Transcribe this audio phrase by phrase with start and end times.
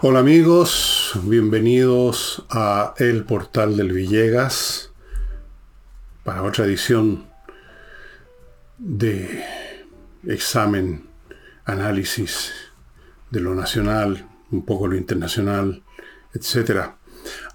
[0.00, 4.92] Hola amigos, bienvenidos a El Portal del Villegas
[6.22, 7.26] para otra edición
[8.78, 9.44] de
[10.24, 11.08] examen,
[11.64, 12.52] análisis
[13.32, 15.82] de lo nacional, un poco lo internacional,
[16.32, 16.92] etc.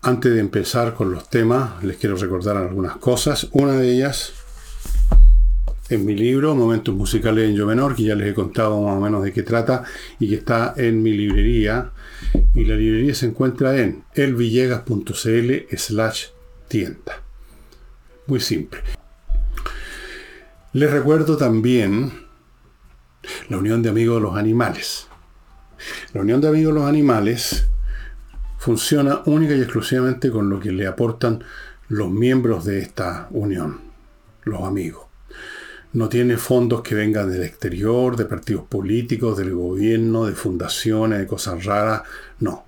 [0.02, 3.48] Antes de empezar con los temas, les quiero recordar algunas cosas.
[3.54, 4.34] Una de ellas
[5.94, 9.00] en mi libro, Momentos Musicales en Yo Menor, que ya les he contado más o
[9.00, 9.84] menos de qué trata
[10.20, 11.92] y que está en mi librería
[12.56, 16.26] y la librería se encuentra en elvillegas.cl slash
[16.68, 17.22] tienda.
[18.28, 18.82] Muy simple.
[20.74, 22.12] Les recuerdo también
[23.50, 25.08] la Unión de Amigos de los Animales.
[26.14, 27.68] La Unión de Amigos de los Animales
[28.58, 31.44] funciona única y exclusivamente con lo que le aportan
[31.90, 33.82] los miembros de esta unión,
[34.46, 35.03] los amigos
[35.94, 41.28] no tiene fondos que vengan del exterior, de partidos políticos, del gobierno, de fundaciones, de
[41.28, 42.02] cosas raras,
[42.40, 42.66] no.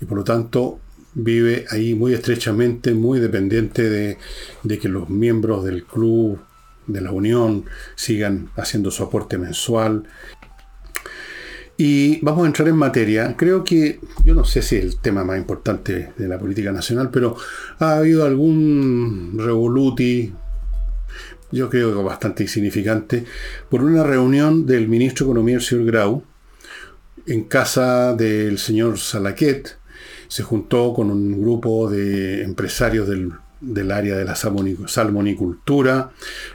[0.00, 0.78] Y por lo tanto
[1.14, 6.38] vive ahí muy estrechamente, muy dependiente de, que los miembros del club,
[6.86, 7.64] de la unión,
[7.96, 10.04] sigan haciendo su aporte mensual.
[11.76, 13.36] Y vamos a entrar en materia.
[13.36, 17.10] Creo que, yo no sé si es el tema más importante de la política nacional,
[17.10, 17.36] pero
[17.78, 20.32] ha habido algún revoluti,
[21.50, 23.24] yo creo que bastante insignificante,
[23.68, 26.24] por una reunión del ministro de Economía, el señor Grau,
[27.28, 29.76] en casa del señor Salaquet.
[30.28, 36.10] Se juntó con un grupo de empresarios del, área de la salmonicultura,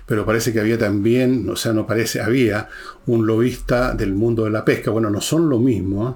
[0.06, 2.70] pero parece que había también, o sea, no parece, había
[3.08, 4.92] un lobista del mundo de la pesca.
[4.92, 6.10] Bueno, no son lo mismo.
[6.10, 6.14] ¿eh?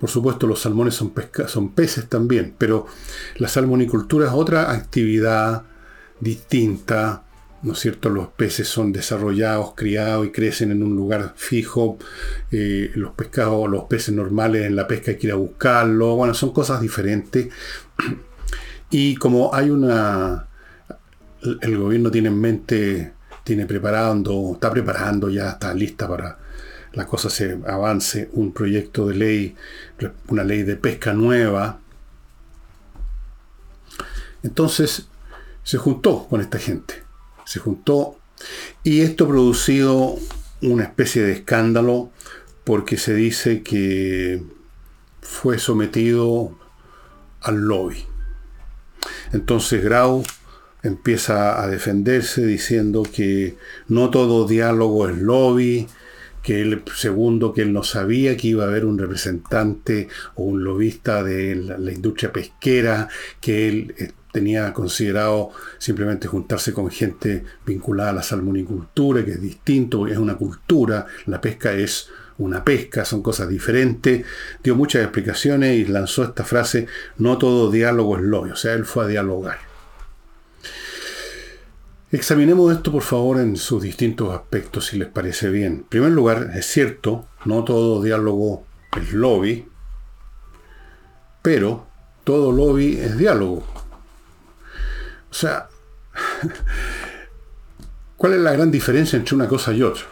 [0.00, 2.86] Por supuesto, los salmones son peces también, pero
[3.36, 5.64] la salmonicultura es otra actividad
[6.18, 7.24] distinta,
[7.62, 8.08] ¿no es cierto?
[8.08, 11.98] Los peces son desarrollados, criados y crecen en un lugar fijo.
[12.50, 16.16] Eh, los pescados, los peces normales en la pesca hay que ir a buscarlos.
[16.16, 17.48] Bueno, son cosas diferentes.
[18.92, 20.48] Y como hay una...
[21.62, 23.12] El gobierno tiene en mente,
[23.44, 26.38] tiene preparando, está preparando, ya está lista para
[26.92, 29.56] la cosa se avance, un proyecto de ley,
[30.26, 31.78] una ley de pesca nueva.
[34.42, 35.06] Entonces
[35.62, 37.09] se juntó con esta gente
[37.50, 38.16] se juntó
[38.84, 40.14] y esto ha producido
[40.62, 42.12] una especie de escándalo
[42.62, 44.40] porque se dice que
[45.20, 46.56] fue sometido
[47.40, 48.04] al lobby.
[49.32, 50.22] Entonces Grau
[50.84, 53.56] empieza a defenderse diciendo que
[53.88, 55.88] no todo diálogo es lobby,
[56.44, 60.06] que él, segundo, que él no sabía que iba a haber un representante
[60.36, 63.08] o un lobista de la, la industria pesquera,
[63.40, 69.42] que él eh, tenía considerado simplemente juntarse con gente vinculada a la salmonicultura, que es
[69.42, 72.08] distinto, es una cultura, la pesca es
[72.38, 74.24] una pesca, son cosas diferentes.
[74.62, 76.86] Dio muchas explicaciones y lanzó esta frase,
[77.18, 79.58] no todo diálogo es lobby, o sea, él fue a dialogar.
[82.12, 85.72] Examinemos esto por favor en sus distintos aspectos si les parece bien.
[85.72, 88.64] En primer lugar, es cierto, no todo diálogo
[89.00, 89.66] es lobby,
[91.40, 91.86] pero
[92.24, 93.64] todo lobby es diálogo.
[95.30, 95.68] O sea,
[98.16, 100.02] ¿cuál es la gran diferencia entre una cosa y otra?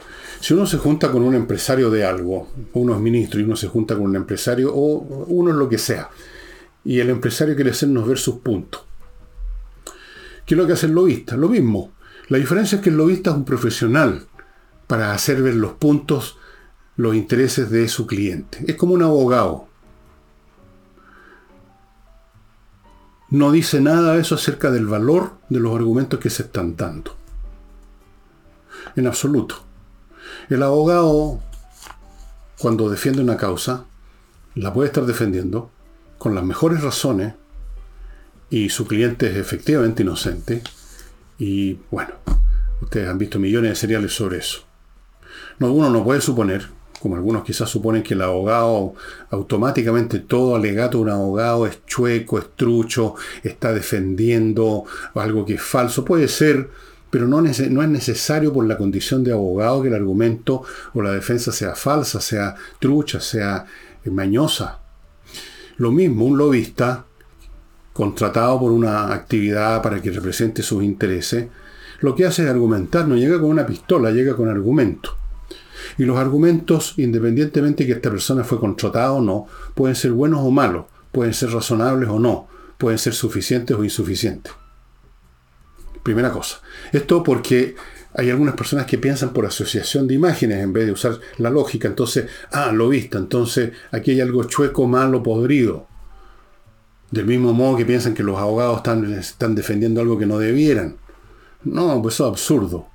[0.41, 3.67] Si uno se junta con un empresario de algo, uno es ministro y uno se
[3.67, 6.09] junta con un empresario, o uno es lo que sea,
[6.85, 8.85] y el empresario quiere hacernos ver sus puntos.
[10.47, 11.37] ¿Qué es lo que hace el lobista?
[11.37, 11.93] Lo mismo.
[12.29, 14.27] La diferencia es que el lobista es un profesional
[14.87, 16.39] para hacer ver los puntos,
[16.97, 18.65] los intereses de su cliente.
[18.67, 19.68] Es como un abogado.
[23.31, 27.17] No dice nada de eso acerca del valor de los argumentos que se están dando.
[28.97, 29.63] En absoluto.
[30.49, 31.41] El abogado,
[32.59, 33.85] cuando defiende una causa,
[34.55, 35.71] la puede estar defendiendo
[36.17, 37.35] con las mejores razones
[38.51, 40.63] y su cliente es efectivamente inocente.
[41.39, 42.15] Y bueno,
[42.81, 44.61] ustedes han visto millones de seriales sobre eso.
[45.59, 46.69] No, uno no puede suponer
[47.01, 48.95] como algunos quizás suponen que el abogado,
[49.31, 54.85] automáticamente todo alegato de un abogado es chueco, es trucho, está defendiendo
[55.15, 56.05] algo que es falso.
[56.05, 56.69] Puede ser,
[57.11, 60.63] pero no, es necesario por la condición de abogado que el argumento
[60.95, 63.65] o la defensa sea falsa, sea trucha, sea
[64.05, 64.81] mañosa.
[65.77, 67.05] Lo mismo, un lobista
[67.93, 71.47] contratado por una actividad para que represente sus intereses,
[72.01, 75.17] lo que hace es argumentar, no llega con una pistola, llega con argumento.
[75.97, 80.41] Y los argumentos, independientemente de que esta persona fue contratada o no, pueden ser buenos
[80.43, 84.53] o malos, pueden ser razonables o no, pueden ser suficientes o insuficientes.
[86.03, 86.61] Primera cosa.
[86.93, 87.75] Esto porque
[88.15, 91.89] hay algunas personas que piensan por asociación de imágenes en vez de usar la lógica.
[91.89, 95.87] Entonces, ah, lo visto, entonces aquí hay algo chueco, malo, podrido.
[97.11, 100.97] Del mismo modo que piensan que los abogados están, están defendiendo algo que no debieran.
[101.65, 102.87] No, pues eso es absurdo.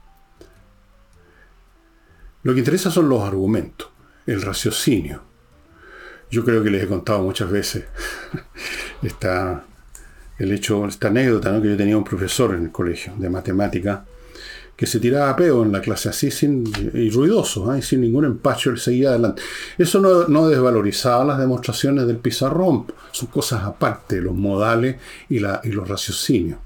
[2.43, 3.89] Lo que interesa son los argumentos,
[4.25, 5.21] el raciocinio.
[6.29, 7.85] Yo creo que les he contado muchas veces
[9.01, 9.65] esta,
[10.37, 14.05] el hecho, esta anécdota, que yo tenía un profesor en el colegio de matemática
[14.75, 16.63] que se tiraba a peo en la clase así sin,
[16.93, 17.81] y ruidoso, ¿eh?
[17.81, 19.41] sin ningún empacho, él seguía adelante.
[19.77, 24.97] Eso no, desvalorizaba las demostraciones del pizarrón, son cosas aparte, los modales
[25.29, 26.59] y, la, y los raciocinios.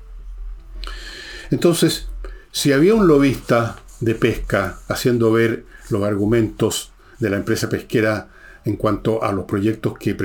[1.51, 2.07] Entonces,
[2.51, 8.29] si había un lobista de pesca haciendo ver los argumentos de la empresa pesquera
[8.65, 10.15] en cuanto a los proyectos que,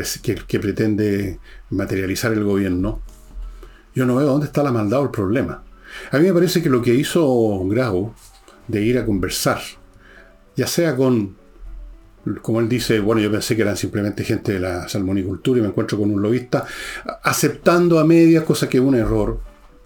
[0.46, 1.38] que pretende
[1.70, 3.00] materializar el gobierno,
[3.94, 5.62] yo no veo dónde está la maldad o el problema.
[6.10, 8.14] A mí me parece que lo que hizo Grau
[8.66, 9.60] de ir a conversar,
[10.56, 11.36] ya sea con,
[12.40, 15.68] como él dice, bueno, yo pensé que eran simplemente gente de la salmonicultura y me
[15.68, 16.64] encuentro con un lobista,
[17.22, 19.40] aceptando a medias, cosa que es un error,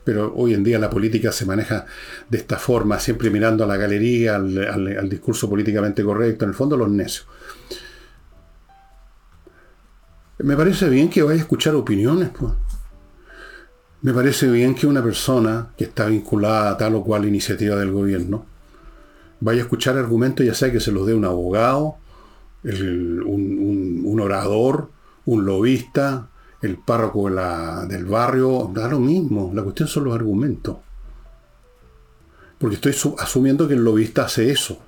[0.06, 1.84] pero hoy en día la política se maneja
[2.30, 6.76] de esta forma, siempre mirando a la galería, al, discurso políticamente correcto, en el fondo
[6.76, 7.26] los necios.
[10.38, 12.52] Me parece bien que vaya a escuchar opiniones, pues.
[14.02, 17.90] Me parece bien que una persona que está vinculada a tal o cual iniciativa del
[17.90, 18.46] gobierno
[19.40, 21.96] vaya a escuchar argumentos, ya sea que se los dé un abogado,
[22.62, 24.90] un, orador,
[25.24, 26.28] un lobista,
[26.66, 29.50] el párroco del barrio, da lo mismo.
[29.54, 30.76] La cuestión son los argumentos.
[32.58, 34.78] Porque estoy asumiendo que el lobista hace eso.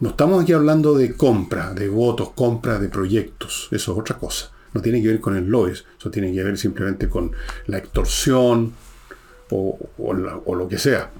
[0.00, 3.68] No estamos aquí hablando de compra, de votos, compra de proyectos.
[3.70, 6.56] Eso es otra cosa no tiene que ver con el LOES, eso tiene que ver
[6.56, 7.32] simplemente con
[7.66, 8.72] la extorsión
[9.50, 9.78] o,
[10.14, 11.10] lo que sea.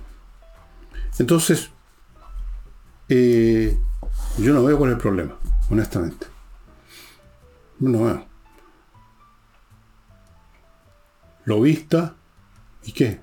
[1.18, 1.70] Entonces,
[3.08, 3.76] eh,
[4.38, 5.36] yo no veo cuál es el problema,
[5.68, 6.26] honestamente.
[7.80, 8.29] No veo.
[11.50, 12.14] Lo vista
[12.84, 13.18] y qué?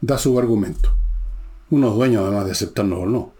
[0.00, 0.92] Da su argumento.
[1.70, 3.32] Uno es dueño además de aceptarlo o no.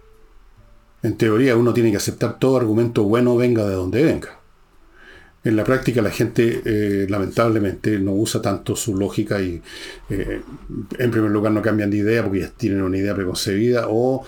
[1.03, 4.39] En teoría uno tiene que aceptar todo argumento bueno venga de donde venga.
[5.43, 9.61] En la práctica la gente eh, lamentablemente no usa tanto su lógica y
[10.11, 10.43] eh,
[10.97, 14.25] en primer lugar no cambian de idea porque ya tienen una idea preconcebida o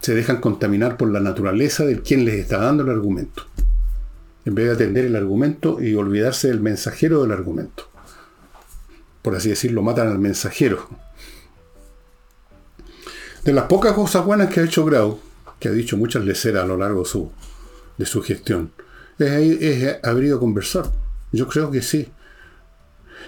[0.00, 3.44] se dejan contaminar por la naturaleza de quien les está dando el argumento.
[4.44, 7.89] En vez de atender el argumento y olvidarse del mensajero del argumento.
[9.22, 10.88] Por así decirlo, matan al mensajero.
[13.44, 15.18] De las pocas cosas buenas que ha hecho Grau,
[15.58, 17.04] que ha dicho muchas leceras a lo largo
[17.96, 18.72] de su gestión,
[19.18, 20.90] es, haber ido a conversar.
[21.32, 22.08] Yo creo que sí.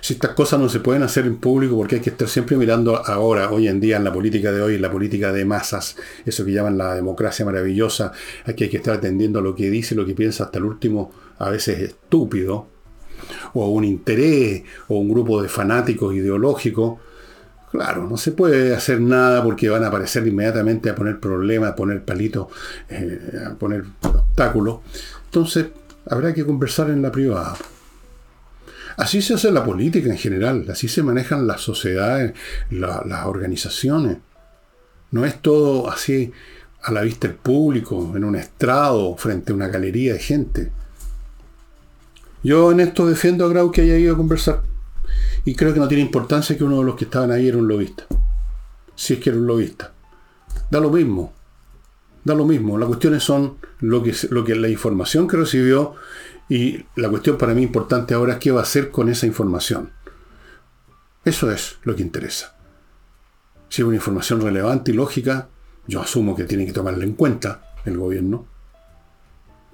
[0.01, 2.97] Si estas cosas no se pueden hacer en público porque hay que estar siempre mirando
[3.07, 6.45] ahora, hoy en día, en la política de hoy, en la política de masas, eso
[6.45, 8.13] que llaman la democracia maravillosa,
[8.45, 11.13] aquí hay que estar atendiendo a lo que dice, lo que piensa hasta el último,
[11.39, 12.67] a veces estúpido,
[13.55, 16.99] o un interés, o un grupo de fanáticos ideológicos.
[17.71, 21.77] Claro, no se puede hacer nada porque van a aparecer inmediatamente a poner problemas, a
[21.77, 22.49] poner palitos,
[22.91, 24.81] eh, a poner obstáculos.
[25.25, 25.67] Entonces,
[26.07, 27.57] habrá que conversar en la privada.
[28.97, 32.35] Así se hace la política en general, así se manejan las sociedades,
[32.71, 34.19] las organizaciones.
[35.11, 36.33] No es todo así
[36.83, 40.73] a la vista del público, en un estrado, frente a una galería de gente.
[42.43, 44.63] Yo en esto defiendo a Grau que haya ido a conversar.
[45.45, 47.69] Y creo que no tiene importancia que uno de los que estaban ahí era un
[47.69, 48.05] lobista.
[48.95, 49.93] Si es que era un lobista.
[50.71, 51.33] Da lo mismo.
[52.25, 52.79] Da lo mismo.
[52.79, 55.95] Las cuestiones son lo que, lo que la información que recibió
[56.49, 59.91] y la cuestión para mí importante ahora es qué va a hacer con esa información.
[61.25, 62.57] Eso es lo que interesa.
[63.69, 65.49] Si es una información relevante y lógica,
[65.87, 68.47] yo asumo que tiene que tomarla en cuenta el gobierno.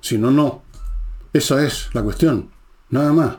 [0.01, 0.63] Si no, no.
[1.33, 2.51] Esa es la cuestión.
[2.91, 3.37] Nada más.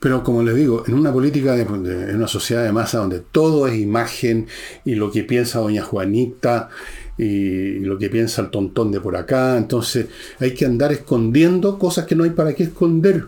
[0.00, 3.66] Pero como les digo, en una política, de, en una sociedad de masa donde todo
[3.66, 4.46] es imagen
[4.84, 6.68] y lo que piensa doña Juanita
[7.16, 9.56] y lo que piensa el tontón de por acá.
[9.56, 10.06] Entonces
[10.38, 13.26] hay que andar escondiendo cosas que no hay para qué esconder.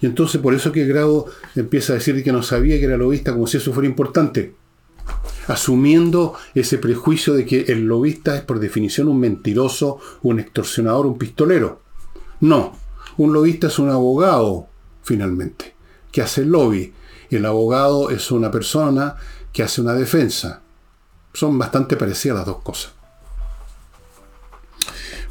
[0.00, 1.26] Y entonces por eso que Grado
[1.56, 4.54] empieza a decir que no sabía que era lobista como si eso fuera importante.
[5.46, 11.18] Asumiendo ese prejuicio de que el lobista es por definición un mentiroso, un extorsionador, un
[11.18, 11.82] pistolero.
[12.40, 12.78] No,
[13.18, 14.68] un lobista es un abogado,
[15.02, 15.74] finalmente,
[16.10, 16.92] que hace lobby.
[17.30, 19.16] El abogado es una persona
[19.52, 20.62] que hace una defensa.
[21.32, 22.92] Son bastante parecidas las dos cosas.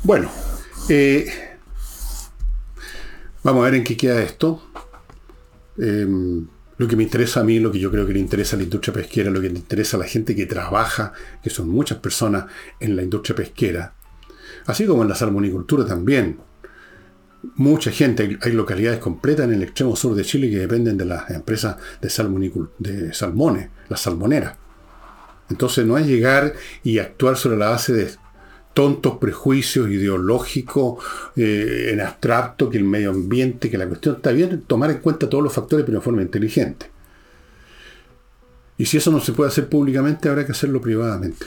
[0.03, 0.29] Bueno,
[0.89, 1.27] eh,
[3.43, 4.61] vamos a ver en qué queda esto.
[5.77, 6.47] Em,
[6.77, 8.63] Lo que me interesa a mí, lo que yo creo que le interesa a la
[8.63, 12.45] industria pesquera, lo que le interesa a la gente que trabaja, que son muchas personas
[12.79, 13.93] en la industria pesquera,
[14.65, 16.39] así como en la salmonicultura también.
[17.55, 21.29] Mucha gente, hay localidades completas en el extremo sur de Chile que dependen de las
[21.31, 22.09] empresas de,
[22.77, 24.55] de salmones, las salmoneras.
[25.49, 28.09] Entonces no es llegar y actuar sobre la base de
[28.73, 31.03] tontos prejuicios ideológicos
[31.35, 35.29] eh, en abstracto, que el medio ambiente, que la cuestión está bien, tomar en cuenta
[35.29, 36.89] todos los factores pero de forma inteligente.
[38.77, 41.45] Y si eso no se puede hacer públicamente, habrá que hacerlo privadamente.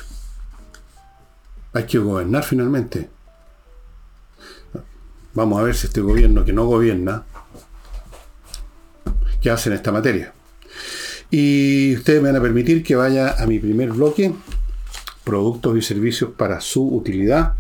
[1.73, 3.09] Hay que gobernar finalmente.
[5.35, 7.25] Vamos a ver si este gobierno que no gobierna,
[9.41, 10.33] ¿qué hace en esta materia?
[11.29, 14.33] Y ustedes me van a permitir que vaya a mi primer bloque,
[15.25, 17.55] productos y servicios para su utilidad,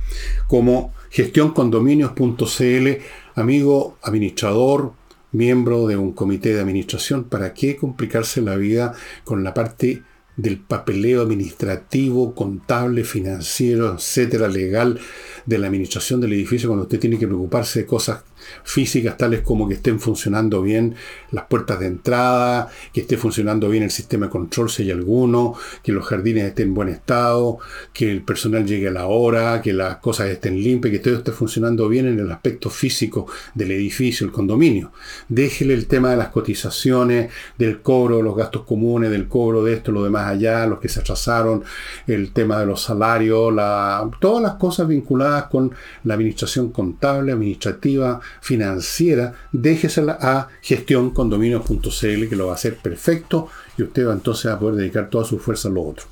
[0.47, 2.88] como gestioncondominios.cl,
[3.35, 4.93] amigo administrador,
[5.33, 10.04] miembro de un comité de administración, ¿para qué complicarse la vida con la parte
[10.37, 14.99] del papeleo administrativo, contable, financiero, etcétera, legal
[15.47, 18.23] de la administración del edificio cuando usted tiene que preocuparse de cosas
[18.63, 20.95] físicas tales como que estén funcionando bien
[21.31, 25.55] las puertas de entrada, que esté funcionando bien el sistema de control si hay alguno,
[25.83, 27.59] que los jardines estén en buen estado,
[27.93, 31.33] que el personal llegue a la hora, que las cosas estén limpias, que todo esté
[31.33, 34.93] funcionando bien en el aspecto físico del edificio, el condominio.
[35.29, 39.93] Déjele el tema de las cotizaciones, del cobro los gastos comunes, del cobro de esto,
[39.93, 41.63] lo demás allá, los que se atrasaron,
[42.07, 45.73] el tema de los salarios, la, todas las cosas vinculadas con
[46.05, 53.83] la administración contable, administrativa, financiera, déjesela a gestioncondominios.cl que lo va a hacer perfecto y
[53.83, 56.07] usted va entonces a poder dedicar toda su fuerza a lo otro.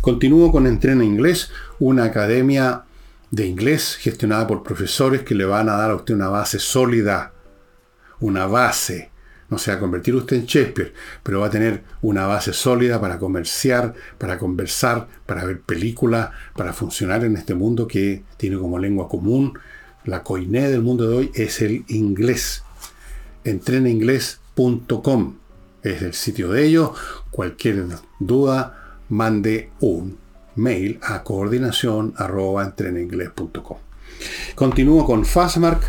[0.00, 2.84] Continúo con Entrena Inglés, una academia
[3.30, 7.32] de inglés gestionada por profesores que le van a dar a usted una base sólida,
[8.18, 9.10] una base.
[9.50, 13.00] No se va a convertir usted en Shakespeare, pero va a tener una base sólida
[13.00, 18.78] para comerciar, para conversar, para ver películas, para funcionar en este mundo que tiene como
[18.78, 19.58] lengua común
[20.04, 22.62] la coiné del mundo de hoy es el inglés.
[23.44, 25.36] Entrenainglés.com
[25.82, 26.90] es el sitio de ellos.
[27.30, 27.86] Cualquier
[28.18, 30.18] duda, mande un
[30.56, 32.14] mail a coordinación
[34.54, 35.82] Continúo con Fastmark,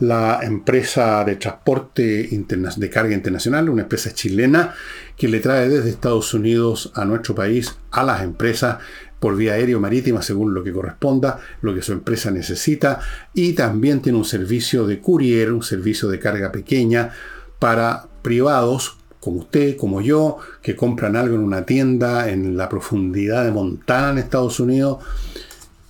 [0.00, 4.74] la empresa de transporte de carga internacional, una empresa chilena
[5.16, 8.78] que le trae desde Estados Unidos a nuestro país a las empresas
[9.20, 13.00] por vía aérea o marítima según lo que corresponda, lo que su empresa necesita,
[13.34, 17.10] y también tiene un servicio de courier, un servicio de carga pequeña
[17.58, 23.44] para privados como usted, como yo, que compran algo en una tienda en la profundidad
[23.44, 24.98] de Montana en Estados Unidos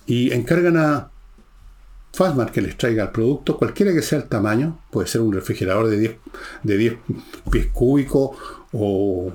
[0.07, 1.11] y encargan a
[2.13, 5.87] Fastmark que les traiga el producto, cualquiera que sea el tamaño, puede ser un refrigerador
[5.87, 6.15] de 10,
[6.63, 6.93] de 10
[7.51, 8.31] pies cúbicos
[8.71, 9.31] o,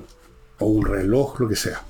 [0.59, 1.81] o un reloj, lo que sea.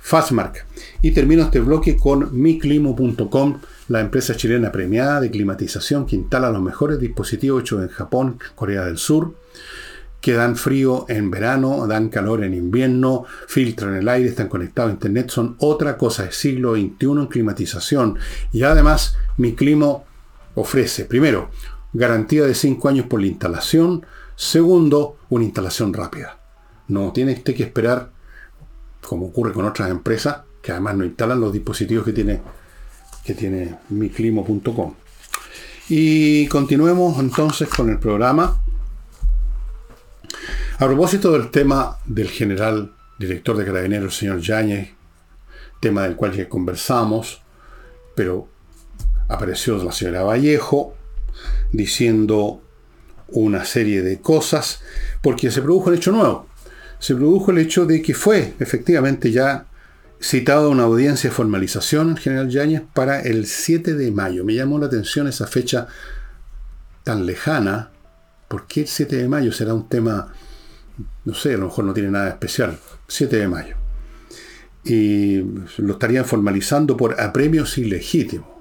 [0.00, 0.66] Fastmark.
[1.02, 6.62] Y termino este bloque con miclimo.com, la empresa chilena premiada de climatización que instala los
[6.62, 9.34] mejores dispositivos hechos en Japón, Corea del Sur,
[10.20, 14.94] que dan frío en verano, dan calor en invierno, filtran el aire, están conectados a
[14.94, 18.18] internet, son otra cosa, es siglo XXI en climatización.
[18.52, 20.04] Y además, Miclimo
[20.54, 21.50] ofrece, primero,
[21.92, 24.04] garantía de 5 años por la instalación,
[24.36, 26.38] segundo, una instalación rápida.
[26.88, 28.10] No tiene usted que esperar
[29.06, 32.40] como ocurre con otras empresas, que además no instalan los dispositivos que tiene,
[33.24, 34.94] que tiene miclimo.com.
[35.88, 38.62] Y continuemos entonces con el programa.
[40.78, 44.90] A propósito del tema del general director de Carabineros, señor Yáñez,
[45.80, 47.42] tema del cual ya conversamos,
[48.14, 48.48] pero
[49.28, 50.94] apareció la señora Vallejo
[51.72, 52.62] diciendo
[53.28, 54.82] una serie de cosas,
[55.22, 56.49] porque se produjo un hecho nuevo
[57.00, 59.66] se produjo el hecho de que fue efectivamente ya
[60.22, 64.44] citado una audiencia de formalización, general Yáñez, para el 7 de mayo.
[64.44, 65.88] Me llamó la atención esa fecha
[67.02, 67.90] tan lejana.
[68.48, 70.32] ¿Por qué el 7 de mayo será un tema,
[71.24, 72.78] no sé, a lo mejor no tiene nada especial?
[73.08, 73.76] 7 de mayo.
[74.84, 75.42] Y
[75.78, 78.59] lo estarían formalizando por apremios ilegítimos.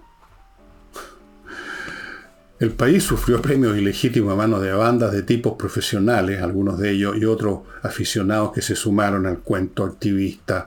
[2.59, 7.15] El país sufrió premios ilegítimos a manos de bandas de tipos profesionales, algunos de ellos,
[7.17, 10.65] y otros aficionados que se sumaron al cuento activistas,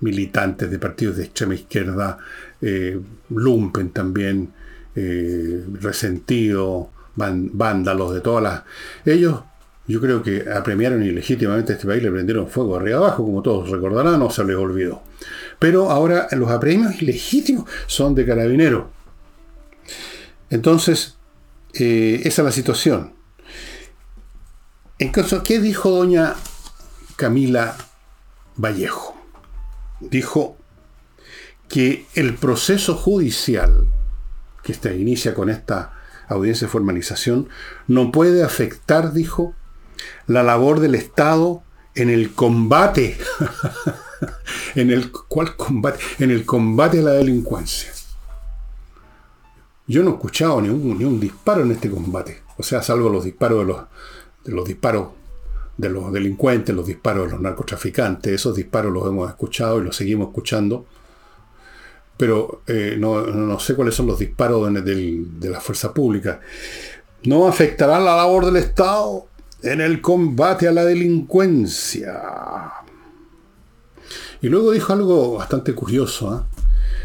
[0.00, 2.18] militantes de partidos de extrema izquierda,
[2.62, 4.52] eh, lumpen también,
[4.94, 8.62] eh, resentidos, vándalos de todas las...
[9.04, 9.40] Ellos,
[9.88, 13.68] yo creo que apremiaron ilegítimamente a este país, le prendieron fuego arriba abajo, como todos
[13.68, 15.02] recordarán, no se les olvidó.
[15.58, 18.84] Pero ahora los apremios ilegítimos son de carabineros.
[20.50, 21.15] Entonces,
[21.78, 23.14] eh, esa es la situación.
[24.98, 26.34] En ¿qué dijo doña
[27.16, 27.76] Camila
[28.56, 29.16] Vallejo.
[30.00, 30.56] Dijo
[31.68, 33.88] que el proceso judicial
[34.62, 35.92] que se inicia con esta
[36.28, 37.48] audiencia de formalización
[37.86, 39.54] no puede afectar, dijo,
[40.26, 41.62] la labor del Estado
[41.94, 43.16] en el combate.
[44.74, 45.98] en el ¿cuál combate?
[46.18, 47.92] En el combate a la delincuencia.
[49.86, 52.42] Yo no he escuchado ni un, ni un disparo en este combate.
[52.56, 53.80] O sea, salvo los disparos de los,
[54.44, 55.08] de los disparos
[55.76, 58.32] de los delincuentes, los disparos de los narcotraficantes.
[58.32, 60.86] Esos disparos los hemos escuchado y los seguimos escuchando.
[62.16, 66.40] Pero eh, no, sé cuáles son los disparos de, de la fuerza pública.
[67.24, 69.26] No afectará la labor del Estado
[69.62, 72.22] en el combate a la delincuencia.
[74.40, 76.30] Y luego dijo algo bastante curioso.
[76.30, 76.46] ¿ah?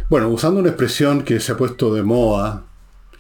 [0.10, 2.66] Bueno, usando una expresión que se ha puesto de moda,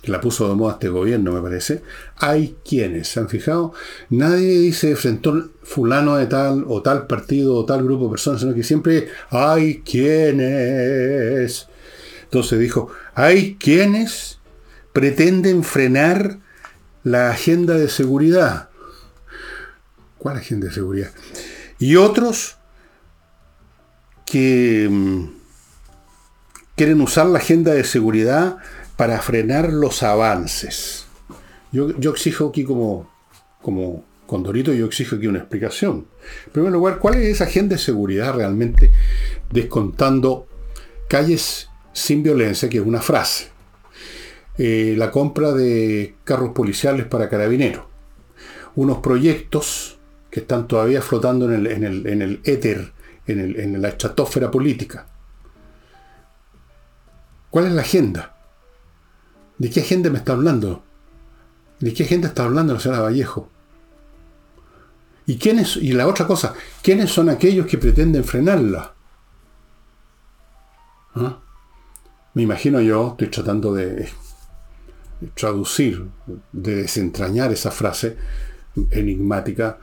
[0.01, 1.84] que la puso de moda este gobierno, me parece,
[2.17, 3.74] hay quienes, ¿se han fijado?
[4.10, 5.29] Nadie dice frente
[5.63, 9.81] fulano de tal o tal partido o tal grupo de personas, sino que siempre hay
[9.81, 11.67] quienes.
[12.24, 14.39] Entonces dijo, hay quienes
[14.93, 16.39] pretenden frenar
[17.03, 18.70] la agenda de seguridad.
[20.17, 21.12] ¿Cuál agenda de seguridad?
[21.77, 22.58] Y otros
[24.25, 25.25] que mm,
[26.75, 28.58] quieren usar la agenda de seguridad
[28.95, 31.05] para frenar los avances.
[31.71, 33.10] Yo, exijo aquí como,
[33.62, 36.07] como Condorito, yo exijo aquí una explicación.
[36.48, 38.91] En primer lugar, ¿cuál es esa agenda de seguridad realmente
[39.50, 40.48] descontando
[41.10, 43.50] calles sin violencia, que es una frase?
[44.57, 47.86] Eh, la compra de carros policiales para carabineros.
[48.75, 52.93] Unos proyectos que están todavía flotando en el, en el, en el éter,
[53.27, 55.07] en, el, en la estratosfera política.
[57.50, 58.40] ¿Cuál es la agenda?
[59.62, 60.82] ¿De qué agenda me está hablando?
[61.80, 63.48] ¿De qué agenda está hablando la señora Vallejo?
[65.27, 68.96] ¿Y, quiénes, y la otra cosa, ¿quiénes son aquellos que pretenden frenarla?
[71.13, 71.38] ¿Ah?
[72.34, 74.10] Me imagino yo, estoy tratando de
[75.36, 76.08] traducir,
[76.52, 78.17] de desentrañar esa frase
[78.89, 79.78] enigmática,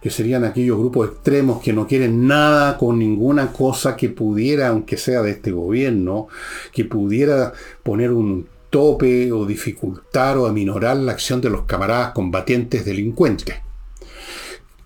[0.00, 4.96] que serían aquellos grupos extremos que no quieren nada con ninguna cosa que pudiera, aunque
[4.96, 6.28] sea de este gobierno,
[6.72, 12.84] que pudiera poner un tope o dificultar o aminorar la acción de los camaradas combatientes
[12.84, 13.54] delincuentes.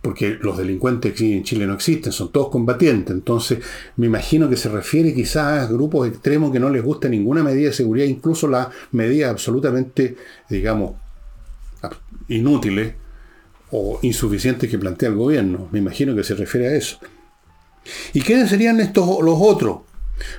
[0.02, 3.14] Porque los delincuentes en Chile no existen, son todos combatientes.
[3.14, 3.60] Entonces,
[3.96, 7.68] me imagino que se refiere quizás a grupos extremos que no les gusta ninguna medida
[7.68, 10.16] de seguridad, incluso las medidas absolutamente,
[10.50, 10.92] digamos,
[12.28, 12.92] inútiles
[13.70, 15.66] o insuficientes que plantea el gobierno.
[15.72, 16.98] Me imagino que se refiere a eso.
[18.12, 19.78] ¿Y quiénes serían estos los otros?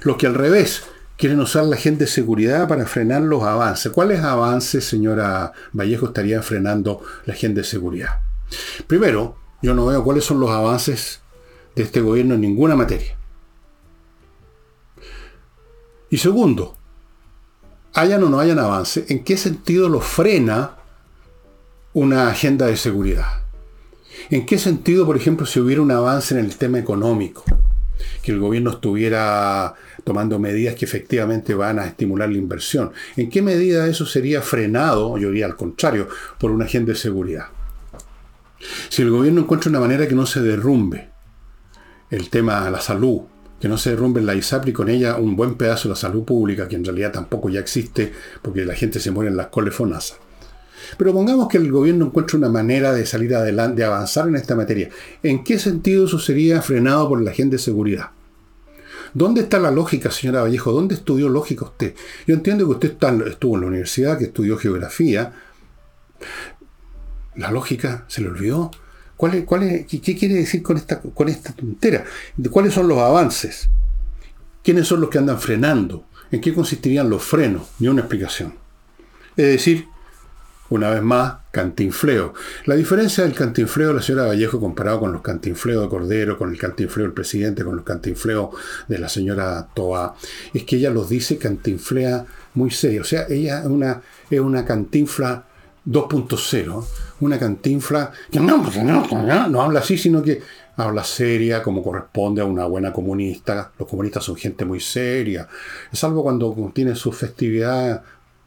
[0.04, 0.84] Los que al revés
[1.20, 3.92] quieren usar la gente de seguridad para frenar los avances.
[3.92, 8.22] ¿Cuáles avances, señora Vallejo, estarían frenando la gente de seguridad?
[8.88, 11.20] Primero, yo no veo cuáles son los avances
[11.76, 13.18] de este gobierno en ninguna materia.
[16.10, 16.78] Y segundo,
[17.94, 20.80] hayan o no hayan avance, ¿en qué sentido lo frena
[21.94, 23.44] una agenda de seguridad.
[24.30, 27.44] ¿En qué sentido, por ejemplo, si hubiera un avance en el tema económico?
[28.22, 32.92] Que el gobierno estuviera tomando medidas que efectivamente van a estimular la inversión.
[33.16, 36.08] ¿En qué medida eso sería frenado, yo diría al contrario,
[36.40, 37.48] por una agenda de seguridad?
[38.90, 41.10] Si el gobierno encuentra una manera que no se derrumbe
[42.10, 43.22] el tema de la salud,
[43.60, 46.68] que no se derrumbe la ISAPRI con ella un buen pedazo de la salud pública,
[46.68, 50.18] que en realidad tampoco ya existe, porque la gente se muere en las colefonasas.
[50.98, 54.56] Pero pongamos que el gobierno encuentre una manera de salir adelante, de avanzar en esta
[54.56, 54.90] materia.
[55.24, 58.12] ¿En qué sentido eso sería frenado por la gente de seguridad?
[59.14, 60.72] ¿Dónde está la lógica, señora Vallejo?
[60.72, 61.96] ¿Dónde estudió lógica usted?
[62.28, 62.98] Yo entiendo que usted
[63.28, 65.34] estuvo en la universidad, que estudió geografía.
[67.36, 68.72] La lógica se le olvidó.
[69.18, 72.06] ¿Cuál qué, quiere decir con esta, con esta tontera?
[72.52, 73.70] ¿Cuáles son los avances?
[74.64, 76.06] ¿Quiénes son los que andan frenando?
[76.32, 77.68] ¿En qué consistirían los frenos?
[77.80, 78.54] Ni una explicación.
[79.36, 79.88] Es decir,
[80.70, 82.34] una vez más, cantinfleo.
[82.66, 86.52] La diferencia del cantinfleo de la señora Vallejo comparado con los cantinfleos de Cordero, con
[86.52, 88.50] el cantinfleo del presidente, con los cantinfleos
[88.88, 90.16] de la señora Toa,
[90.54, 93.02] es que ella los dice cantinflea muy serio.
[93.02, 95.46] O sea, ella es una, es una cantinfla
[95.86, 96.86] 2.0,
[97.22, 98.64] una cantinfla que no,
[99.48, 100.42] no, habla así, sino que
[100.78, 103.72] habla seria como corresponde a una buena comunista.
[103.78, 105.48] Los comunistas son gente muy seria.
[105.92, 107.12] Salvo cuando tiene su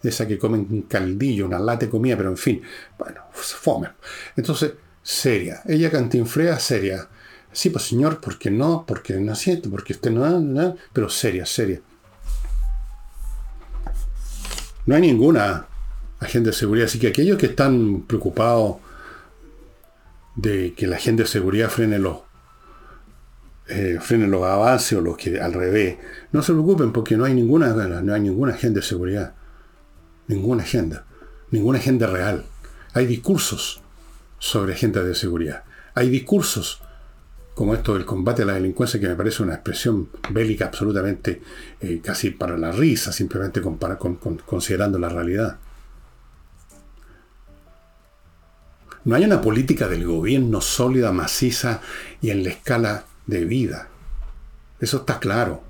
[0.02, 2.62] esa que comen un caldillo, una lata de comida, pero en fin,
[2.98, 3.88] bueno, fome.
[4.36, 5.62] Entonces, seria.
[5.66, 7.08] Ella cantinflea seria.
[7.52, 8.84] Sí, pues señor, ¿por qué no?
[8.86, 11.80] Porque no siente, porque usted no, no, pero seria, seria.
[14.86, 15.66] No hay ninguna
[16.18, 18.76] agente de seguridad, así que aquellos que están preocupados
[20.34, 22.18] de que la agente de seguridad frene los,
[23.68, 25.98] eh, los avances o los que al revés.
[26.32, 29.34] No se preocupen porque no hay ninguna, no hay ninguna agenda de seguridad.
[30.32, 31.04] Ninguna agenda.
[31.50, 32.46] Ninguna agenda real.
[32.94, 33.82] Hay discursos
[34.38, 35.64] sobre agenda de seguridad.
[35.94, 36.80] Hay discursos
[37.54, 41.42] como esto del combate a la delincuencia, que me parece una expresión bélica absolutamente
[41.80, 45.58] eh, casi para la risa, simplemente considerando la realidad.
[49.04, 51.82] No hay una política del gobierno sólida, maciza
[52.22, 53.88] y en la escala de vida.
[54.80, 55.62] Eso está claro.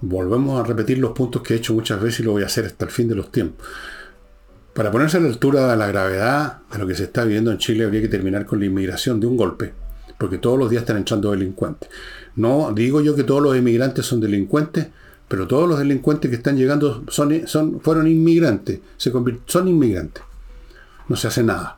[0.00, 2.64] Volvemos a repetir los puntos que he hecho muchas veces y lo voy a hacer
[2.66, 3.66] hasta el fin de los tiempos.
[4.74, 7.58] Para ponerse a la altura de la gravedad de lo que se está viviendo en
[7.58, 9.72] Chile, habría que terminar con la inmigración de un golpe
[10.18, 11.88] porque todos los días están entrando delincuentes.
[12.36, 14.88] No digo yo que todos los inmigrantes son delincuentes,
[15.28, 20.22] pero todos los delincuentes que están llegando son, fueron inmigrantes, son inmigrantes.
[21.08, 21.77] No se hace nada.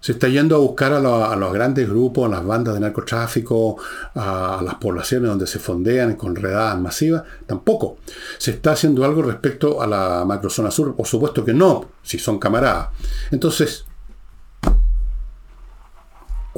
[0.00, 3.76] Se está yendo a buscar a, los grandes grupos, a las bandas de narcotráfico,
[4.14, 7.24] a, las poblaciones donde se fondean con redadas masivas.
[7.46, 7.98] Tampoco.
[8.38, 10.94] Se está haciendo algo respecto a la macrozona sur.
[10.94, 12.88] Por supuesto que no, si son camaradas.
[13.30, 13.84] Entonces,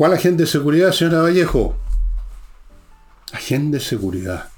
[0.00, 1.76] ¿Cuál agente de seguridad, señora Vallejo?
[3.34, 4.48] Agente de seguridad.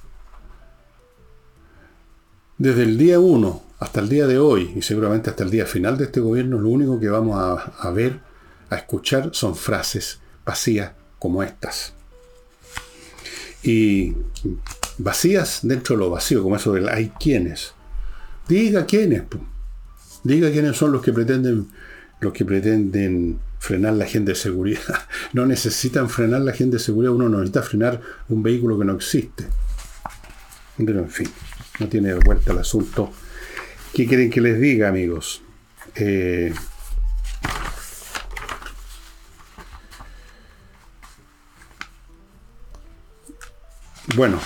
[2.58, 5.98] Desde el día 1 hasta el día de hoy, y seguramente hasta el día final
[5.98, 8.20] de este gobierno, lo único que vamos a, ver,
[8.72, 11.94] a escuchar, son frases vacías como estas.
[13.62, 14.14] Y
[14.98, 17.74] vacías dentro de lo vacío, como eso del hay quienes.
[18.48, 19.22] Diga quiénes.
[20.24, 21.68] Diga quiénes son los que pretenden,
[22.20, 24.82] los que pretenden frenar la gente de seguridad.
[25.32, 28.94] No necesitan frenar la gente de seguridad, uno no necesita frenar un vehículo que no
[28.94, 29.44] existe.
[30.76, 31.28] Pero en fin,
[31.78, 33.10] no tiene vuelta el asunto.
[33.94, 35.42] ¿Qué quieren que les diga, amigos?
[35.94, 36.52] Eh,
[44.14, 44.40] bueno.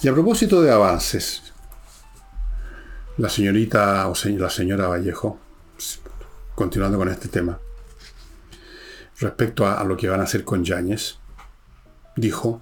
[0.00, 1.54] Y a propósito de avances,
[3.16, 5.38] la señorita o la señora Vallejo,
[6.54, 7.58] continuando con este tema,
[9.18, 11.16] respecto a, lo que van a hacer con Yáñez,
[12.16, 12.60] dijo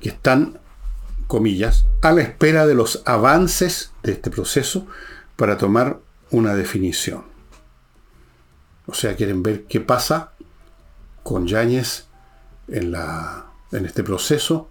[0.00, 0.58] que están,
[1.26, 4.86] comillas, a la espera de los avances de este proceso
[5.36, 7.24] para tomar una definición.
[8.86, 10.32] O sea, quieren ver qué pasa
[11.22, 12.09] con Yáñez
[12.70, 14.68] en, este proceso,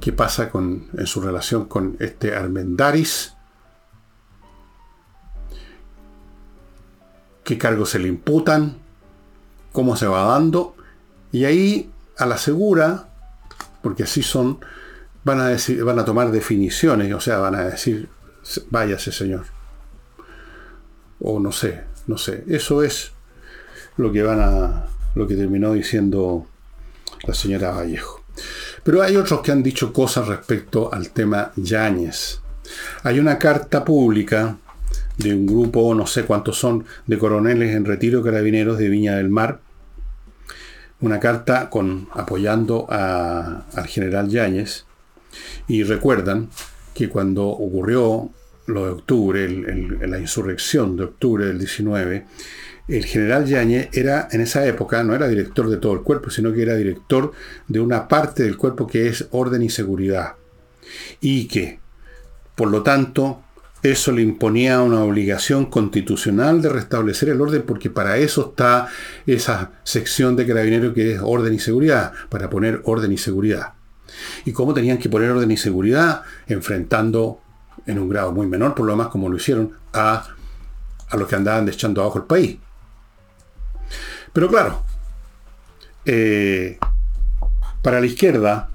[0.00, 3.34] qué pasa con, en su relación con este Armendaris,
[7.44, 8.78] qué cargos se le imputan,
[9.72, 10.74] cómo se va dando,
[11.32, 13.08] y ahí a la segura,
[13.82, 14.58] porque así son,
[15.24, 18.08] van a, decir, van a tomar definiciones, o sea, van a decir,
[18.70, 19.44] váyase señor.
[21.20, 22.44] O no sé, no sé.
[22.48, 23.12] Eso es
[23.96, 24.86] lo que van a.
[25.14, 26.46] lo que terminó diciendo
[27.24, 28.22] la señora Vallejo.
[28.82, 32.40] Pero hay otros que han dicho cosas respecto al tema Yáñez.
[33.02, 34.56] Hay una carta pública
[35.18, 39.28] de un grupo, no sé cuántos son, de coroneles en retiro carabineros de Viña del
[39.28, 39.60] Mar,
[41.00, 44.84] una carta con, apoyando al general Yáñez,
[45.68, 46.48] y recuerdan
[46.94, 48.30] que cuando ocurrió
[48.66, 49.48] lo de octubre,
[50.06, 52.26] la insurrección de octubre del 19,
[52.88, 56.52] el general Yáñez era, en esa época, no era director de todo el cuerpo, sino
[56.52, 57.32] que era director
[57.66, 60.34] de una parte del cuerpo que es orden y seguridad.
[61.20, 61.80] Y que,
[62.54, 63.42] por lo tanto,
[63.82, 68.88] eso le imponía una obligación constitucional de restablecer el orden, porque para eso está
[69.26, 73.72] esa sección de carabineros que es orden y seguridad, para poner orden y seguridad.
[74.44, 76.22] ¿Y cómo tenían que poner orden y seguridad?
[76.46, 77.40] Enfrentando
[77.84, 80.24] en un grado muy menor, por lo demás, como lo hicieron, a,
[81.08, 82.58] a los que andaban echando abajo el país.
[84.36, 84.82] Pero claro,
[86.04, 86.76] eh,
[87.80, 88.68] para la izquierda,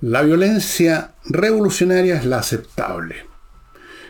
[0.00, 3.18] la violencia revolucionaria es la aceptable.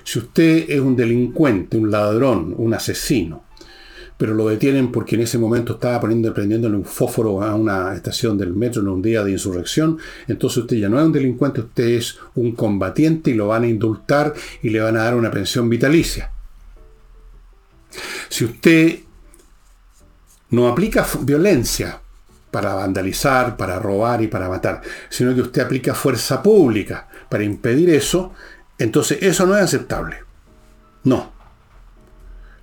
[0.05, 3.45] Si usted es un delincuente, un ladrón, un asesino,
[4.17, 8.39] pero lo detienen porque en ese momento estaba poniendo, prendiéndole un fósforo a una estación
[8.39, 11.89] del metro en un día de insurrección, entonces usted ya no es un delincuente, usted
[11.89, 15.69] es un combatiente y lo van a indultar y le van a dar una pensión
[15.69, 16.31] vitalicia.
[18.31, 19.02] Si usted
[20.53, 22.01] no aplica violencia
[22.51, 27.91] para vandalizar, para robar y para matar, sino que usted aplica fuerza pública para impedir
[27.91, 28.33] eso,
[28.79, 30.19] entonces, eso no es aceptable.
[31.05, 31.33] No.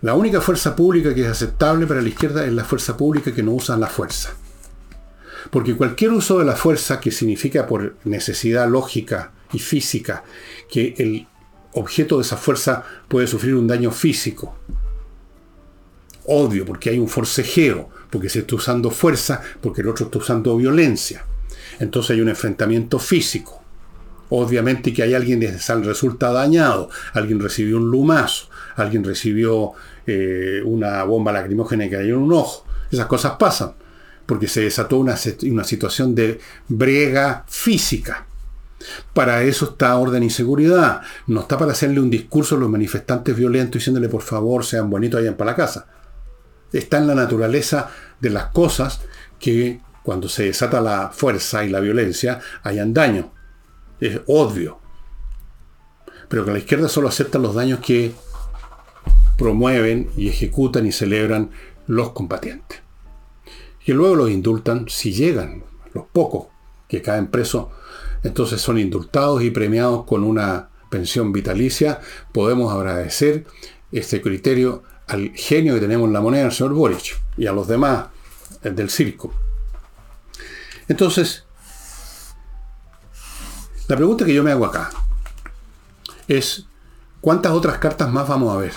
[0.01, 3.43] La única fuerza pública que es aceptable para la izquierda es la fuerza pública que
[3.43, 4.33] no usa la fuerza.
[5.49, 10.23] Porque cualquier uso de la fuerza que significa por necesidad lógica y física
[10.69, 11.27] que el
[11.73, 14.55] objeto de esa fuerza puede sufrir un daño físico
[16.25, 20.55] Obvio, porque hay un forcejeo, porque se está usando fuerza, porque el otro está usando
[20.57, 21.25] violencia.
[21.79, 23.61] Entonces hay un enfrentamiento físico.
[24.29, 25.51] Obviamente que hay alguien que
[25.83, 29.71] resulta dañado, alguien recibió un lumazo, alguien recibió
[30.05, 32.65] eh, una bomba lacrimógena que cayó en un ojo.
[32.91, 33.73] Esas cosas pasan,
[34.25, 38.27] porque se desató una, una situación de brega física.
[39.13, 41.01] Para eso está orden y seguridad.
[41.27, 45.19] No está para hacerle un discurso a los manifestantes violentos diciéndole por favor sean bonitos,
[45.19, 45.87] vayan para la casa.
[46.71, 49.01] Está en la naturaleza de las cosas
[49.39, 53.31] que cuando se desata la fuerza y la violencia hayan daño.
[53.99, 54.79] Es obvio.
[56.27, 58.13] Pero que la izquierda solo acepta los daños que
[59.37, 61.51] promueven y ejecutan y celebran
[61.87, 62.81] los combatientes.
[63.85, 66.47] Y luego los indultan si llegan, los pocos
[66.87, 67.67] que caen presos,
[68.23, 71.99] entonces son indultados y premiados con una pensión vitalicia.
[72.33, 73.45] Podemos agradecer
[73.91, 77.67] este criterio al genio que tenemos en la moneda, el señor Boric, y a los
[77.67, 78.07] demás
[78.61, 79.33] del circo.
[80.87, 81.45] Entonces,
[83.87, 84.91] la pregunta que yo me hago acá
[86.27, 86.65] es,
[87.21, 88.73] ¿cuántas otras cartas más vamos a ver?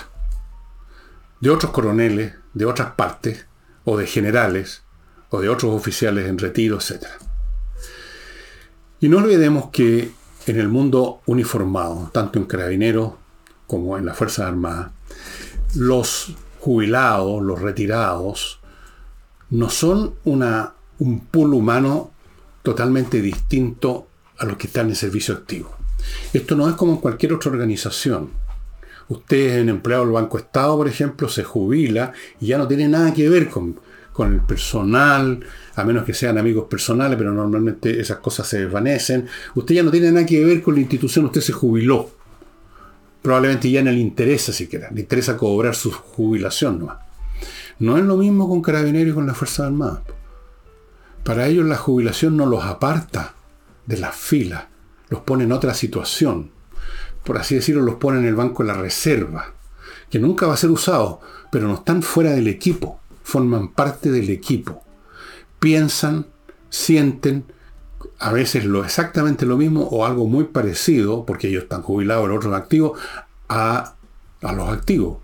[1.40, 3.46] De otros coroneles, de otras partes,
[3.84, 4.82] o de generales,
[5.30, 7.04] o de otros oficiales en retiro, etc.
[9.00, 10.12] Y no olvidemos que
[10.46, 13.14] en el mundo uniformado, tanto en carabineros
[13.66, 14.92] como en las Fuerzas Armadas,
[15.74, 18.60] los jubilados, los retirados,
[19.50, 22.10] no son una, un pool humano
[22.62, 24.06] totalmente distinto
[24.38, 25.74] a los que están en servicio activo.
[26.32, 28.30] Esto no es como en cualquier otra organización.
[29.08, 32.88] Usted es un empleado del Banco Estado, por ejemplo, se jubila y ya no tiene
[32.88, 33.78] nada que ver con,
[34.12, 39.26] con el personal, a menos que sean amigos personales, pero normalmente esas cosas se desvanecen.
[39.54, 42.21] Usted ya no tiene nada que ver con la institución, usted se jubiló
[43.22, 46.98] probablemente ya no le interesa siquiera, le interesa cobrar su jubilación nomás.
[47.78, 50.00] No es lo mismo con carabineros y con las Fuerzas Armadas.
[51.24, 53.34] Para ellos la jubilación no los aparta
[53.86, 54.64] de las filas,
[55.08, 56.50] los pone en otra situación.
[57.24, 59.54] Por así decirlo, los pone en el banco de la reserva,
[60.10, 64.30] que nunca va a ser usado, pero no están fuera del equipo, forman parte del
[64.30, 64.82] equipo.
[65.60, 66.26] Piensan,
[66.70, 67.44] sienten,
[68.18, 72.36] a veces lo exactamente lo mismo o algo muy parecido, porque ellos están jubilados, el
[72.36, 72.94] otro es activo,
[73.48, 73.94] a,
[74.42, 75.18] a los activos.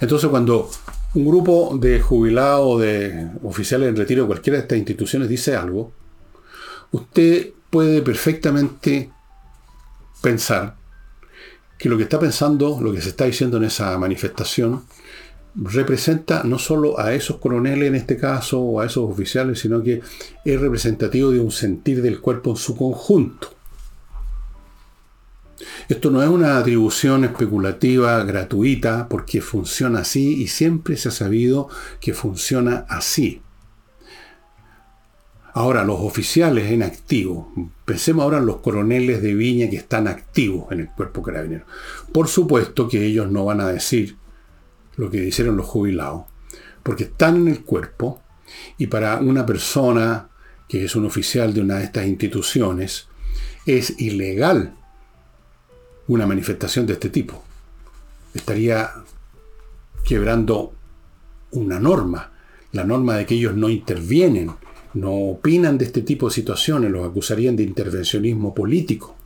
[0.00, 0.70] Entonces cuando
[1.14, 5.92] un grupo de jubilados, de oficiales en retiro de cualquiera de estas instituciones dice algo,
[6.92, 9.10] usted puede perfectamente
[10.22, 10.76] pensar
[11.78, 14.84] que lo que está pensando, lo que se está diciendo en esa manifestación,
[15.56, 20.02] representa no solo a esos coroneles en este caso, o a esos oficiales, sino que
[20.44, 23.50] es representativo de un sentir del cuerpo en su conjunto.
[25.88, 31.68] Esto no es una atribución especulativa gratuita porque funciona así y siempre se ha sabido
[32.00, 33.40] que funciona así.
[35.54, 37.50] Ahora, los oficiales en activo,
[37.86, 41.64] pensemos ahora en los coroneles de Viña que están activos en el cuerpo carabinero.
[42.12, 44.16] Por supuesto que ellos no van a decir,
[44.96, 46.24] lo que hicieron los jubilados,
[46.82, 48.22] porque están en el cuerpo
[48.78, 50.28] y para una persona
[50.68, 53.08] que es un oficial de una de estas instituciones,
[53.66, 54.74] es ilegal
[56.08, 57.42] una manifestación de este tipo.
[58.34, 58.90] Estaría
[60.04, 60.72] quebrando
[61.52, 62.32] una norma,
[62.72, 64.52] la norma de que ellos no intervienen,
[64.94, 69.16] no opinan de este tipo de situaciones, los acusarían de intervencionismo político.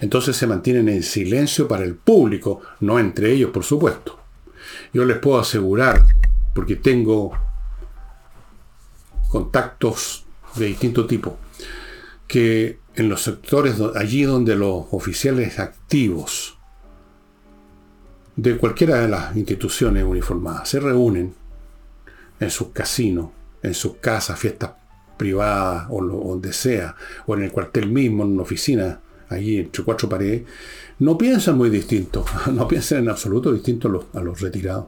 [0.00, 4.23] Entonces se mantienen en silencio para el público, no entre ellos, por supuesto.
[4.92, 6.04] Yo les puedo asegurar,
[6.54, 7.32] porque tengo
[9.28, 10.24] contactos
[10.56, 11.36] de distinto tipo,
[12.26, 16.56] que en los sectores allí donde los oficiales activos
[18.36, 21.34] de cualquiera de las instituciones uniformadas se reúnen
[22.40, 23.30] en sus casinos,
[23.62, 24.72] en sus casas, fiestas
[25.16, 30.08] privadas o donde sea, o en el cuartel mismo, en una oficina, allí entre cuatro
[30.08, 30.42] paredes,
[30.98, 34.86] no piensan muy distinto, no piensan en absoluto distinto a los, retirados.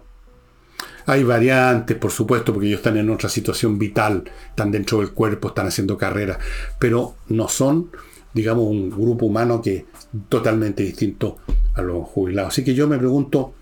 [1.06, 5.48] Hay variantes, por supuesto, porque ellos están en otra situación vital, están dentro del cuerpo,
[5.48, 6.38] están haciendo carrera,
[6.78, 7.90] pero no son,
[8.34, 9.84] digamos, un grupo humano que es
[10.28, 11.38] totalmente distinto
[11.74, 12.52] a los jubilados.
[12.52, 13.54] Así que yo me pregunto,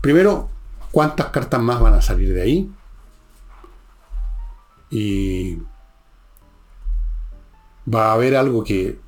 [0.00, 0.48] primero,
[0.90, 2.70] ¿cuántas cartas más van a salir de ahí?
[4.90, 5.58] Y
[7.92, 8.98] va a haber algo que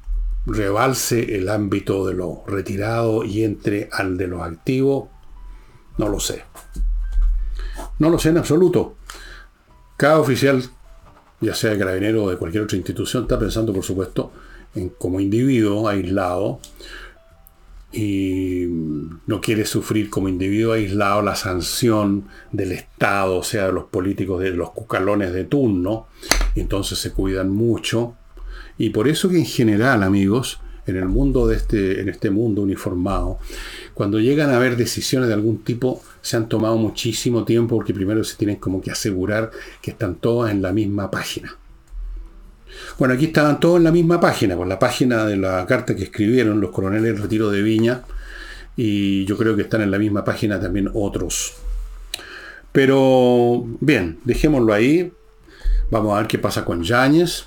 [0.46, 5.08] rebalse el ámbito de los retirados y entre al de los activos,
[5.98, 6.44] no lo sé.
[7.98, 8.96] No lo sé en absoluto.
[9.96, 10.62] Cada oficial,
[11.40, 14.32] ya sea de carabinero o de cualquier otra institución, está pensando, por supuesto,
[14.74, 16.60] en como individuo aislado,
[17.94, 18.66] y
[19.26, 24.42] no quiere sufrir como individuo aislado la sanción del Estado, o sea, de los políticos,
[24.42, 26.08] de los cucalones de turno,
[26.56, 28.16] entonces se cuidan mucho.
[28.78, 32.62] Y por eso que en general, amigos, en el mundo de este, en este mundo
[32.62, 33.38] uniformado,
[33.94, 38.22] cuando llegan a haber decisiones de algún tipo, se han tomado muchísimo tiempo porque primero
[38.24, 41.56] se tienen como que asegurar que están todas en la misma página.
[42.98, 46.04] Bueno, aquí estaban todos en la misma página, con la página de la carta que
[46.04, 48.02] escribieron los coroneles Retiro de Viña,
[48.76, 51.54] y yo creo que están en la misma página también otros.
[52.72, 55.12] Pero bien, dejémoslo ahí.
[55.90, 57.46] Vamos a ver qué pasa con Yáñez.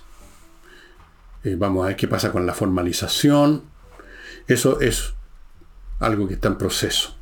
[1.48, 3.64] Eh, vamos a ver qué pasa con la formalización.
[4.48, 5.14] Eso es
[6.00, 7.16] algo que está en proceso.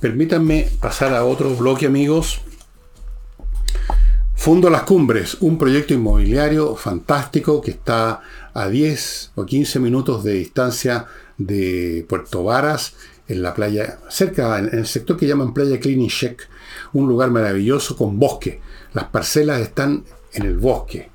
[0.00, 2.40] Permítanme pasar a otro bloque, amigos.
[4.36, 8.20] Fundo Las Cumbres, un proyecto inmobiliario fantástico que está
[8.52, 11.06] a 10 o 15 minutos de distancia
[11.36, 12.94] de Puerto Varas,
[13.26, 16.46] en la playa, cerca, en el sector que llaman Playa Cleaning Check,
[16.92, 18.60] un lugar maravilloso con bosque.
[18.92, 21.13] Las parcelas están en el bosque.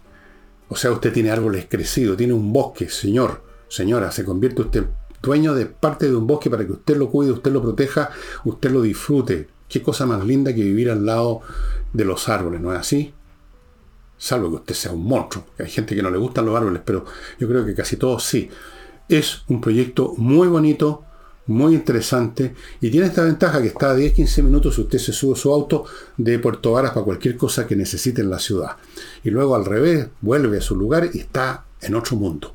[0.70, 4.86] O sea, usted tiene árboles crecidos, tiene un bosque, señor, señora, se convierte usted
[5.22, 8.12] dueño de parte de un bosque para que usted lo cuide, usted lo proteja,
[8.46, 9.48] usted lo disfrute.
[9.68, 11.42] Qué cosa más linda que vivir al lado
[11.94, 13.14] de los árboles, ¿no es así?
[14.18, 15.46] Salvo que usted sea un monstruo.
[15.58, 17.06] Hay gente que no le gustan los árboles, pero
[17.40, 18.50] yo creo que casi todos sí.
[19.08, 21.04] Es un proyecto muy bonito,
[21.50, 25.52] muy interesante y tiene esta ventaja que está a 10-15 minutos usted se sube su
[25.52, 25.86] auto
[26.16, 28.78] de Puerto Varas para cualquier cosa que necesite en la ciudad.
[29.24, 32.54] Y luego al revés, vuelve a su lugar y está en otro mundo.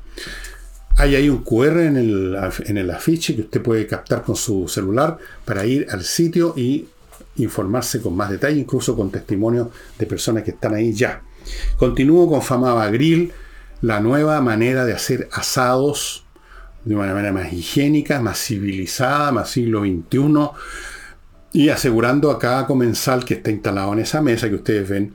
[0.97, 4.67] Hay ahí un QR en el, en el afiche que usted puede captar con su
[4.69, 6.87] celular para ir al sitio y
[7.37, 11.21] informarse con más detalle, incluso con testimonio de personas que están ahí ya.
[11.77, 13.33] Continúo con Famaba Grill,
[13.81, 16.24] la nueva manera de hacer asados
[16.85, 20.49] de una manera más higiénica, más civilizada, más siglo XXI,
[21.51, 25.13] y asegurando a cada comensal que está instalado en esa mesa que ustedes ven,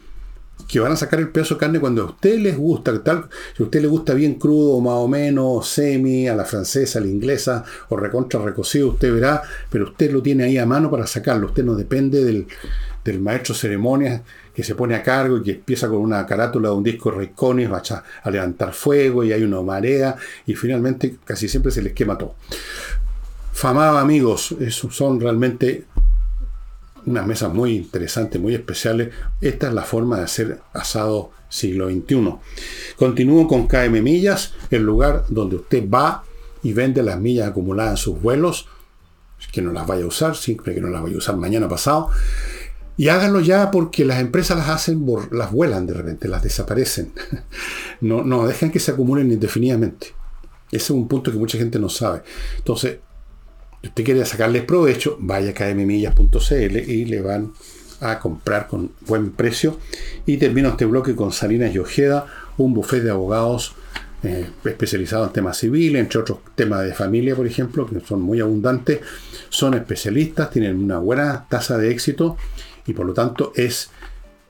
[0.66, 3.62] que van a sacar el pedazo de carne cuando a usted les gusta, tal, si
[3.62, 7.08] a usted le gusta bien crudo, más o menos, semi, a la francesa, a la
[7.08, 11.48] inglesa, o recontra recocido, usted verá, pero usted lo tiene ahí a mano para sacarlo,
[11.48, 12.46] usted no depende del,
[13.04, 14.22] del maestro ceremonias
[14.54, 17.70] que se pone a cargo y que empieza con una carátula de un disco Rayconis,
[17.70, 17.82] va
[18.22, 22.34] a levantar fuego y hay una marea y finalmente casi siempre se les quema todo.
[23.52, 25.84] Famaba amigos, son realmente
[27.06, 29.10] unas mesas muy interesantes, muy especiales.
[29.40, 32.36] Esta es la forma de hacer asado siglo XXI.
[32.96, 36.24] Continúo con KM Millas, el lugar donde usted va
[36.62, 38.68] y vende las millas acumuladas en sus vuelos,
[39.52, 42.10] que no las vaya a usar, siempre que no las vaya a usar mañana pasado.
[43.00, 47.12] Y háganlo ya porque las empresas las hacen, las vuelan de repente, las desaparecen.
[48.02, 50.08] No, no dejan que se acumulen indefinidamente.
[50.70, 52.20] Ese es un punto que mucha gente no sabe.
[52.58, 52.98] Entonces,
[53.80, 57.52] si usted quiere sacarles provecho, vaya a kmmillas.cl y le van
[58.00, 59.78] a comprar con buen precio.
[60.26, 62.26] Y termino este bloque con Salinas y Ojeda,
[62.58, 63.76] un buffet de abogados
[64.22, 68.40] eh, especializados en temas civiles, entre otros temas de familia, por ejemplo, que son muy
[68.40, 69.00] abundantes.
[69.48, 72.36] Son especialistas, tienen una buena tasa de éxito
[72.90, 73.90] y por lo tanto es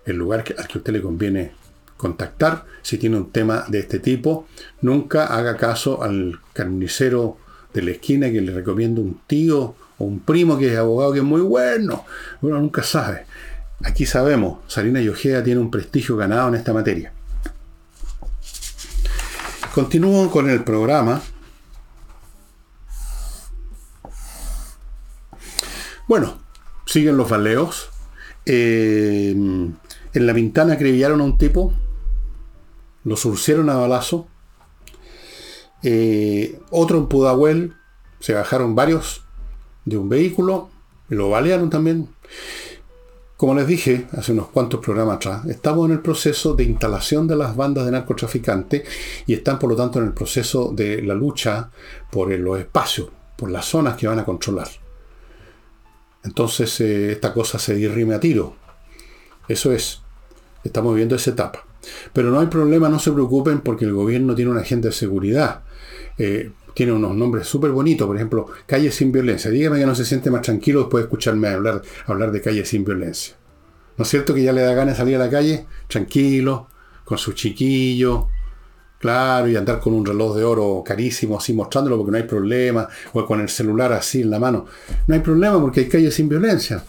[0.07, 1.53] el lugar al que usted le conviene
[1.98, 4.46] contactar si tiene un tema de este tipo.
[4.81, 7.37] Nunca haga caso al carnicero
[7.74, 11.18] de la esquina que le recomienda un tío o un primo que es abogado que
[11.18, 12.07] es muy bueno.
[12.40, 13.26] Uno nunca sabe.
[13.85, 17.12] Aquí sabemos, Salina y tiene un prestigio ganado en esta materia.
[19.74, 21.20] Continúo con el programa.
[26.09, 26.40] Bueno,
[26.87, 27.90] siguen los baleos.
[28.46, 31.72] Eh, en la ventana acribillaron a un tipo,
[33.05, 34.26] lo surcieron a balazo.
[35.83, 37.74] Eh, otro en Pudahuel,
[38.18, 39.24] se bajaron varios
[39.85, 40.68] de un vehículo,
[41.09, 42.09] lo balearon también.
[43.37, 47.37] Como les dije hace unos cuantos programas atrás, estamos en el proceso de instalación de
[47.37, 48.83] las bandas de narcotraficantes
[49.26, 51.70] y están por lo tanto en el proceso de la lucha
[52.11, 54.68] por los espacios, por las zonas que van a controlar.
[56.24, 58.57] Entonces eh, esta cosa se dirime a tiro.
[59.49, 60.03] Eso es.
[60.64, 61.64] Estamos viendo esa etapa.
[62.12, 65.62] Pero no hay problema, no se preocupen porque el gobierno tiene una agenda de seguridad.
[66.18, 69.51] Eh, tiene unos nombres súper bonitos, por ejemplo, Calle sin violencia.
[69.51, 72.84] Dígame que no se siente más tranquilo después de escucharme hablar, hablar de Calle sin
[72.84, 73.36] violencia.
[73.97, 75.66] ¿No es cierto que ya le da ganas salir a la calle?
[75.86, 76.68] Tranquilo,
[77.05, 78.28] con su chiquillo,
[79.01, 82.86] Claro, y andar con un reloj de oro carísimo así mostrándolo porque no hay problema,
[83.14, 84.66] o con el celular así en la mano.
[85.07, 86.84] No hay problema porque hay calles sin violencia.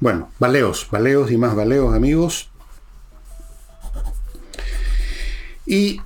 [0.00, 2.50] Bueno, baleos, baleos y más baleos, amigos.
[5.66, 6.00] Y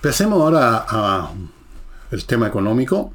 [0.00, 0.86] pasemos ahora
[2.12, 3.12] al tema económico.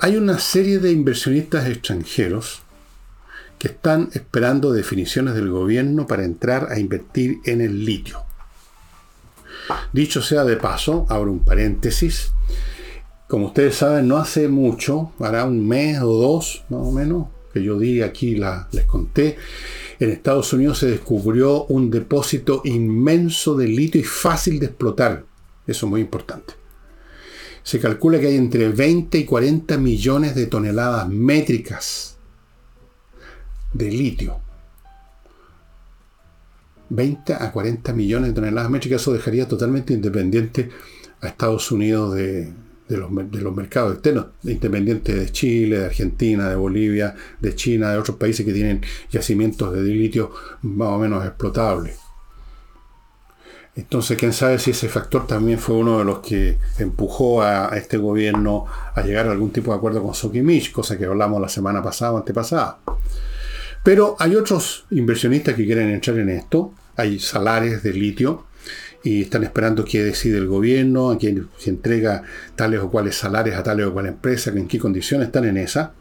[0.00, 2.62] hay una serie de inversionistas extranjeros
[3.60, 8.31] que están esperando definiciones del gobierno para entrar a invertir en el litio.
[9.92, 12.32] Dicho sea de paso, abro un paréntesis,
[13.32, 17.62] como ustedes saben, no hace mucho, hará un mes o dos más o menos, que
[17.62, 19.38] yo di aquí, la, les conté,
[19.98, 25.24] en Estados Unidos se descubrió un depósito inmenso de litio y fácil de explotar.
[25.66, 26.52] Eso es muy importante.
[27.62, 32.18] Se calcula que hay entre 20 y 40 millones de toneladas métricas
[33.72, 34.41] de litio.
[36.94, 40.68] 20 a 40 millones de toneladas métricas, eso dejaría totalmente independiente
[41.22, 42.52] a Estados Unidos de,
[42.88, 48.44] los, mercados externos, independiente de Chile, de Argentina, de Bolivia, de China, de otros países
[48.44, 50.32] que tienen yacimientos de litio
[50.62, 51.96] más o menos explotables.
[53.74, 57.96] Entonces, quién sabe si ese factor también fue uno de los que empujó a, este
[57.96, 61.82] gobierno a llegar a algún tipo de acuerdo con Sokimich, cosa que hablamos la semana
[61.82, 62.80] pasada o antepasada.
[63.82, 66.74] Pero hay otros inversionistas que quieren entrar en esto.
[66.96, 68.46] Hay salares de litio
[69.02, 72.22] y están esperando qué decide el gobierno, a quién se entrega
[72.54, 75.94] tales o cuales salarios a tales o cuales empresas, en qué condiciones están en esa.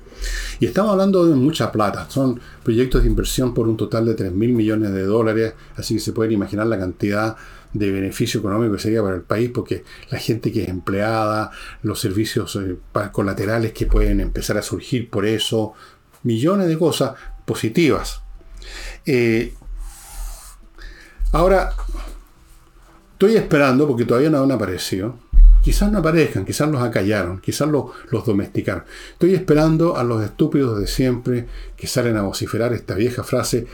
[0.59, 2.07] Y estamos hablando de mucha plata.
[2.09, 5.53] Son proyectos de inversión por un total de 3 mil millones de dólares.
[5.75, 7.35] Así que se pueden imaginar la cantidad
[7.73, 11.99] de beneficio económico que sería para el país, porque la gente que es empleada, los
[11.99, 12.77] servicios eh,
[13.11, 15.73] colaterales que pueden empezar a surgir por eso,
[16.23, 17.13] millones de cosas
[17.45, 18.21] positivas.
[19.05, 19.53] Eh,
[21.31, 21.73] ahora,
[23.13, 25.15] estoy esperando, porque todavía no han aparecido,
[25.61, 28.83] quizás no aparezcan, quizás los acallaron, quizás los, los domesticaron.
[29.13, 33.67] Estoy esperando a los estúpidos de siempre que salen a vociferar esta vieja frase,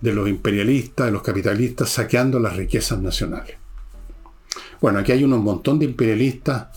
[0.00, 3.56] de los imperialistas, de los capitalistas, saqueando las riquezas nacionales.
[4.80, 6.68] Bueno, aquí hay un montón de imperialistas,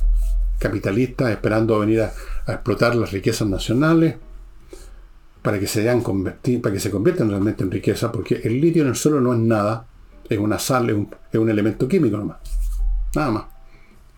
[0.60, 2.12] capitalistas, esperando venir a,
[2.48, 4.16] explotar las riquezas nacionales
[5.42, 8.90] para que se convertir, para que se conviertan realmente en riqueza, porque el litio en
[8.90, 9.86] el suelo no es nada,
[10.30, 10.90] es una sal,
[11.32, 12.38] es un, elemento químico nomás.
[13.16, 13.44] Nada más.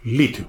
[0.03, 0.47] Litio.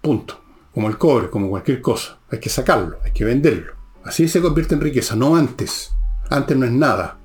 [0.00, 0.40] Punto.
[0.72, 2.18] Como el cobre, como cualquier cosa.
[2.30, 3.74] Hay que sacarlo, hay que venderlo.
[4.04, 5.92] Así se convierte en riqueza, no antes.
[6.30, 7.18] Antes no es nada.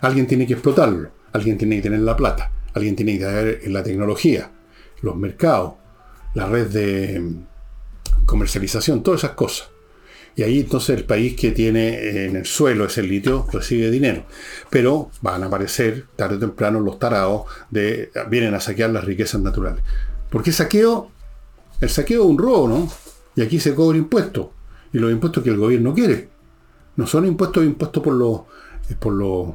[0.00, 3.82] Alguien tiene que explotarlo, alguien tiene que tener la plata, alguien tiene que tener la
[3.82, 4.50] tecnología,
[5.00, 5.74] los mercados,
[6.34, 9.70] la red de mm, comercialización, todas esas cosas.
[10.36, 14.24] Y ahí entonces el país que tiene en el suelo ese litio recibe dinero.
[14.68, 19.40] Pero van a aparecer tarde o temprano los tarados de vienen a saquear las riquezas
[19.40, 19.84] naturales.
[20.30, 21.10] ¿Por qué saqueo?
[21.80, 22.88] El saqueo es un robo, ¿no?
[23.36, 24.48] Y aquí se cobra impuestos.
[24.92, 26.28] Y los impuestos que el gobierno quiere.
[26.96, 28.40] No son impuestos impuestos por los,
[28.90, 29.54] eh, por los,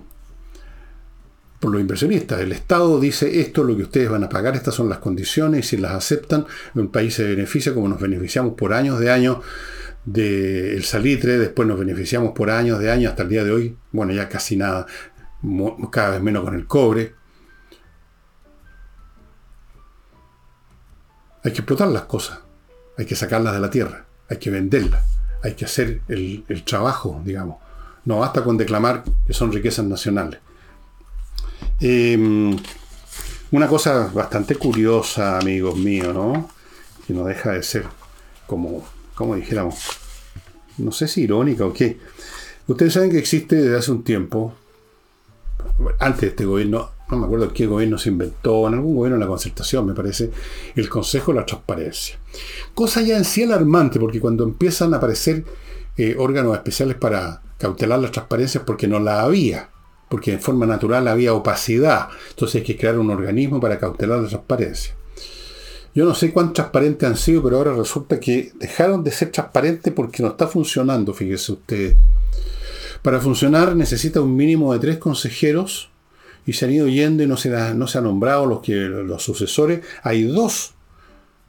[1.60, 2.40] por los inversionistas.
[2.40, 5.66] El Estado dice esto es lo que ustedes van a pagar, estas son las condiciones,
[5.66, 9.38] y si las aceptan, un país se beneficia como nos beneficiamos por años de años
[10.06, 14.14] del salitre, después nos beneficiamos por años de años hasta el día de hoy, bueno,
[14.14, 14.86] ya casi nada,
[15.92, 17.16] cada vez menos con el cobre.
[21.44, 22.40] Hay que explotar las cosas,
[22.98, 27.58] hay que sacarlas de la tierra, hay que venderlas hay que hacer el, trabajo, digamos.
[28.06, 30.40] No basta con declamar que son riquezas nacionales.
[31.80, 32.58] Em,
[33.52, 36.50] una cosa bastante curiosa, amigos míos, ¿no?
[37.06, 37.86] Que no deja de ser
[38.48, 38.86] como,
[39.20, 39.76] como dijéramos,
[40.78, 41.98] no sé si irónica o qué.
[42.68, 44.54] Ustedes saben que existe desde hace un tiempo,
[46.00, 49.26] antes de este gobierno, no me acuerdo qué gobierno se inventó, en algún gobierno de
[49.26, 50.32] la concertación, me parece,
[50.74, 52.18] el Consejo de la Transparencia.
[52.74, 55.44] Cosa ya en sí alarmante, porque cuando empiezan a aparecer
[55.98, 59.70] eh, órganos especiales para cautelar las transparencias, porque no la había,
[60.08, 64.30] porque en forma natural había opacidad, entonces hay que crear un organismo para cautelar la
[64.30, 64.94] transparencia.
[65.96, 69.92] Yo no sé cuán transparentes han sido, pero ahora resulta que dejaron de ser transparentes
[69.94, 71.96] porque no está funcionando, fíjese usted.
[73.02, 75.90] Para funcionar necesita un mínimo de tres consejeros
[76.46, 79.82] y se han ido yendo y no se, han nombrado los, sucesores.
[80.04, 80.74] Hay dos.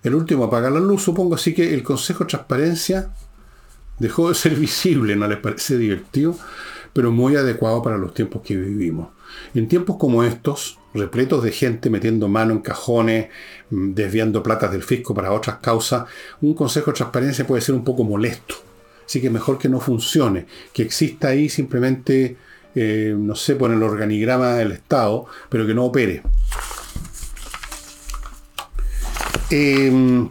[0.02, 1.34] El último apagar la luz, supongo.
[1.34, 3.10] Así que el Consejo de Transparencia
[3.98, 6.36] dejó de ser visible, no les parece divertido,
[6.92, 9.08] pero muy adecuado para los tiempos que vivimos.
[9.54, 13.28] En tiempos como estos, repletos de gente metiendo mano en cajones,
[13.70, 16.04] mm, desviando platas del fisco para otras causas,
[16.40, 18.56] un Consejo de Transparencia puede ser un poco molesto.
[19.06, 22.36] Así que mejor que no funcione, que exista ahí simplemente
[22.74, 26.22] eh, no sé, por el organigrama del Estado, pero que no opere.
[29.50, 30.28] Em,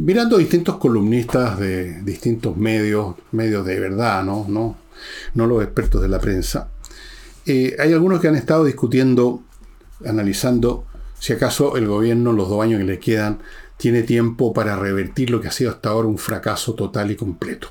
[0.00, 4.46] mirando distintos columnistas de distintos medios, medios de verdad, ¿no?
[4.48, 4.76] No,
[5.34, 6.68] no los expertos de la prensa,
[7.46, 9.42] eh, hay algunos que han estado discutiendo
[10.04, 10.86] analizando
[11.18, 13.40] si acaso el gobierno, los dos años que le quedan,
[13.76, 17.68] tiene tiempo para revertir lo que ha sido hasta ahora un fracaso total y completo.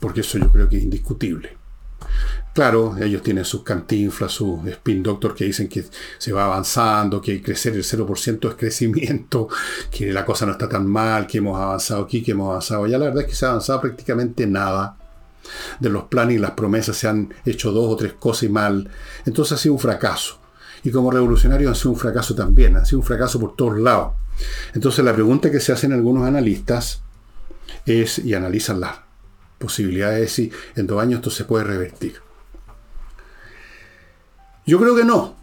[0.00, 1.56] Porque eso yo creo que es indiscutible.
[2.58, 5.84] Claro, ellos tienen sus cantinflas, sus spin doctor que dicen que
[6.18, 9.46] se va avanzando, que crecer el 0% es crecimiento,
[9.92, 12.98] que la cosa no está tan mal, que hemos avanzado aquí, que hemos avanzado allá.
[12.98, 14.96] La verdad es que se ha avanzado prácticamente nada.
[15.78, 18.90] De los planes y las promesas se han hecho dos o tres cosas y mal.
[19.24, 20.40] Entonces ha sido un fracaso.
[20.82, 24.14] Y como revolucionario ha sido un fracaso también, ha sido un fracaso por todos lados.
[24.74, 27.02] Entonces la pregunta que se hacen algunos analistas
[27.86, 28.96] es, y analizan las
[29.58, 32.26] posibilidades de si en dos años esto se puede revertir.
[34.68, 35.34] Yo creo que no.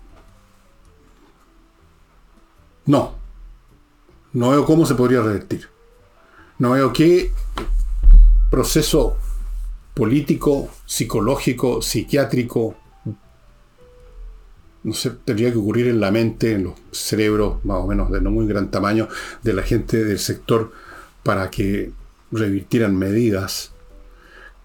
[2.85, 3.15] No.
[4.33, 5.67] No veo cómo se podría revertir.
[6.59, 7.31] No veo qué
[8.51, 9.17] proceso
[9.95, 12.75] político, psicológico, psiquiátrico,
[14.83, 18.21] no sé, tendría que ocurrir en la mente, en los cerebros más o menos de
[18.21, 19.07] no muy gran tamaño
[19.41, 20.71] de la gente del sector
[21.23, 21.91] para que
[22.31, 23.71] revirtieran medidas,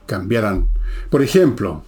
[0.04, 0.68] cambiaran.
[1.08, 1.82] Por ejemplo,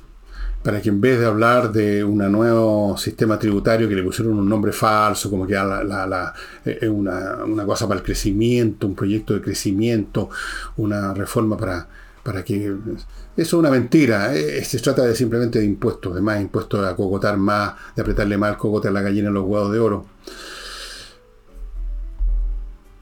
[0.62, 4.48] para que en vez de hablar de un nuevo sistema tributario que le pusieron un
[4.48, 6.34] nombre falso, como que la, la,
[6.64, 10.30] eh, una, una cosa para el crecimiento, un proyecto de crecimiento,
[10.76, 11.88] una reforma para
[12.22, 13.06] para que eso
[13.36, 14.34] es una mentira.
[14.34, 18.38] Eh, se trata de simplemente de impuestos, de más impuestos a cogotar más, de apretarle
[18.38, 20.06] más el cogote a la gallina en los huevos de oro.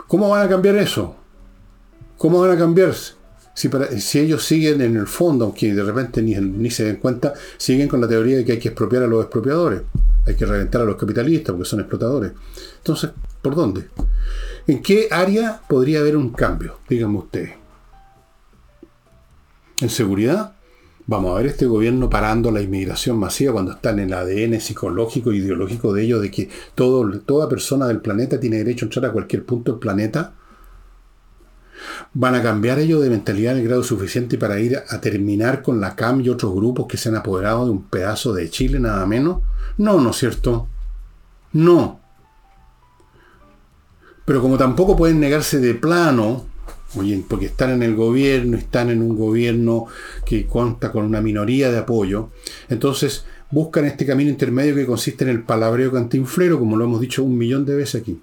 [0.07, 1.15] ¿Cómo van a cambiar eso?
[2.17, 3.20] ¿Cómo van a cambiarse?
[3.61, 7.89] Si, si ellos siguen en el fondo, aunque de repente ni, se den cuenta, siguen
[7.89, 9.83] con la teoría de que hay que expropiar a los expropiadores.
[10.27, 12.33] Hay que reventar a los capitalistas porque son explotadores.
[12.79, 13.11] Entonces,
[13.43, 13.85] ¿por dónde?
[14.67, 16.79] ¿En qué área podría haber un cambio?
[16.89, 17.61] Díganme ustedes
[19.81, 20.53] en seguridad,
[21.07, 25.33] vamos a ver este gobierno parando la inmigración masiva cuando está en el ADN psicológico
[25.33, 29.13] e ideológico de ellos de que toda persona del planeta tiene derecho a entrar a
[29.13, 30.35] cualquier punto del planeta.
[32.15, 35.81] ¿Van a cambiar ellos de mentalidad en el grado suficiente para ir a terminar con
[35.81, 39.07] la CAM y otros grupos que se han apoderado de un pedazo de Chile nada
[39.07, 39.41] menos?
[39.79, 40.69] No, ¿no es cierto?
[41.53, 42.01] No.
[44.25, 46.47] Pero como tampoco pueden negarse de plano
[47.29, 49.87] porque están en el gobierno, están en un gobierno
[50.25, 52.31] que cuenta con una minoría de apoyo,
[52.69, 57.23] entonces buscan este camino intermedio que consiste en el palabreo cantinflero, como lo hemos dicho
[57.23, 58.21] un millón de veces aquí.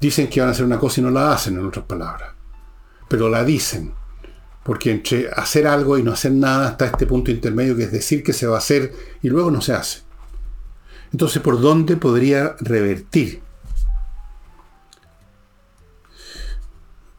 [0.00, 2.32] Dicen que van a hacer una cosa y no la hacen, en otras palabras.
[3.08, 3.92] Pero la dicen.
[4.64, 8.22] Porque entre hacer algo y no hacer nada está este punto intermedio que es decir
[8.22, 8.92] que se va a hacer
[9.22, 10.00] y luego no se hace.
[11.10, 13.40] Entonces, ¿por dónde podría revertir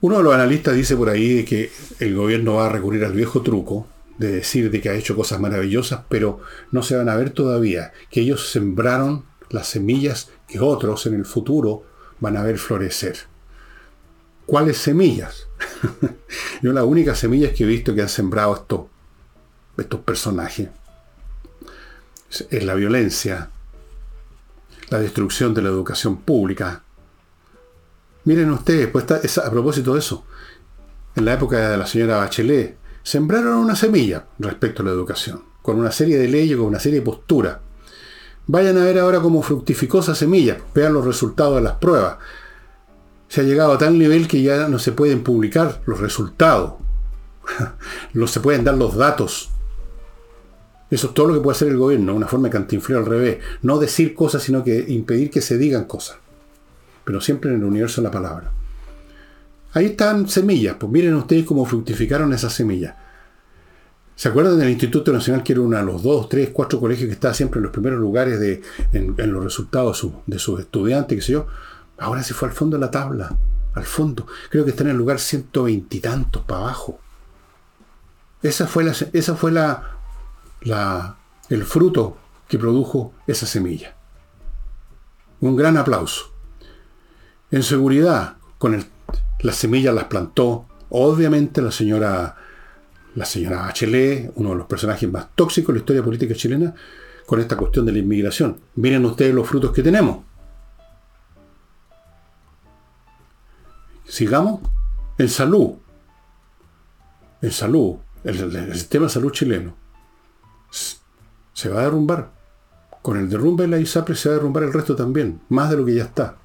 [0.02, 3.42] Uno de los analistas dice por ahí que el gobierno va a recurrir al viejo
[3.42, 3.86] truco
[4.18, 6.40] de decir de que ha hecho cosas maravillosas, pero
[6.72, 11.26] no se van a ver todavía, que ellos sembraron las semillas que otros en el
[11.26, 11.84] futuro
[12.20, 13.18] van a ver florecer.
[14.46, 15.48] ¿Cuáles semillas?
[16.62, 20.70] Yo las únicas semillas que he visto que han sembrado estos, personajes
[22.50, 23.50] es la violencia,
[24.90, 26.84] la destrucción de la educación pública,
[28.26, 29.06] Miren ustedes, pues
[29.40, 30.24] a propósito de eso,
[31.16, 35.80] en la época de la señora Bachelet, sembraron una semilla respecto a la educación, con
[35.80, 37.58] una serie de leyes, con una serie de posturas.
[38.52, 42.18] Vayan a ver ahora cómo fructificó esa semilla, vean los resultados de las pruebas.
[43.28, 46.74] Se ha llegado a tal nivel que ya no se pueden publicar los resultados,
[48.14, 49.52] no se pueden dar los datos.
[50.90, 53.38] Eso es todo lo que puede hacer el gobierno, una forma de cantinfleo al revés.
[53.62, 56.18] No decir cosas, sino que impedir que se digan cosas
[57.10, 58.52] pero siempre en el universo de la palabra.
[59.74, 62.94] Ahí están semillas, pues miren ustedes cómo fructificaron esas semillas.
[64.20, 67.14] ¿Se acuerdan del Instituto Nacional que era uno de los dos, tres, cuatro colegios que
[67.14, 68.62] estaba siempre en los primeros lugares de,
[68.92, 71.48] en, los resultados de, sus estudiantes, qué sé yo?
[71.98, 73.34] Ahora se fue al fondo de la tabla,
[73.76, 74.28] al fondo.
[74.50, 77.00] Creo que está en el lugar ciento veintitantos para abajo.
[78.44, 79.92] Esa fue, la, esa fue la,
[80.64, 81.16] la,
[81.48, 82.18] el fruto
[82.50, 83.96] que produjo esa semilla.
[85.40, 86.34] Un gran aplauso.
[87.52, 88.86] En seguridad, con
[89.40, 92.36] las semillas las plantó, obviamente, la señora,
[93.16, 96.74] la señora Bachelet, uno de los personajes más tóxicos de la historia política chilena,
[97.26, 98.60] con esta cuestión de la inmigración.
[98.76, 100.20] Miren ustedes los frutos que tenemos.
[104.08, 104.62] Sigamos.
[105.18, 105.74] En salud.
[107.42, 107.98] En salud.
[108.24, 109.76] El, sistema de salud chileno
[111.54, 112.32] se va a derrumbar.
[113.02, 115.42] Con el derrumbe de la ISAPRE se va a derrumbar el resto también.
[115.50, 116.38] Más de lo que ya está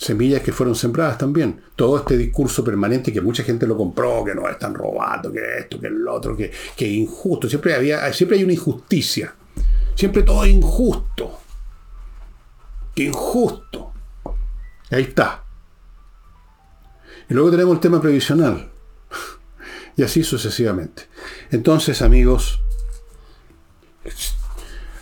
[0.00, 1.60] semillas que fueron sembradas también.
[1.76, 5.78] Todo este discurso permanente que mucha gente lo compró, que nos están robando, que esto,
[5.78, 7.50] que el otro, que, que injusto.
[7.50, 9.34] Siempre, había, siempre hay una injusticia.
[9.94, 11.38] Siempre todo es injusto.
[12.94, 13.92] Qué injusto.
[14.90, 15.44] Ahí está.
[17.28, 18.70] Y luego tenemos el tema previsional.
[19.96, 21.08] Y así sucesivamente.
[21.50, 22.62] Entonces, amigos,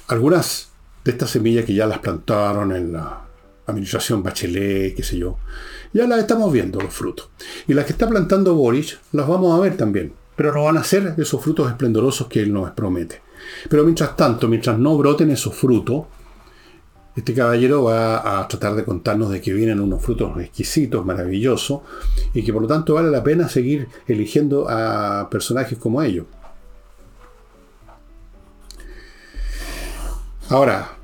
[0.08, 0.70] algunas
[1.04, 3.27] de estas semillas que ya las plantaron en la
[3.68, 5.38] administración Bachelet, qué sé yo,
[5.92, 7.30] ya las estamos viendo los frutos.
[7.66, 10.12] Y las que está plantando Boris, las vamos a ver también.
[10.36, 13.20] Pero no van a ser esos frutos esplendorosos que él nos promete.
[13.68, 16.04] Pero mientras tanto, mientras no broten esos frutos,
[17.16, 21.80] este caballero va a tratar de contarnos de que vienen unos frutos exquisitos, maravillosos,
[22.32, 26.26] y que por lo tanto vale la pena seguir eligiendo a personajes como ellos.
[30.48, 30.97] Ahora,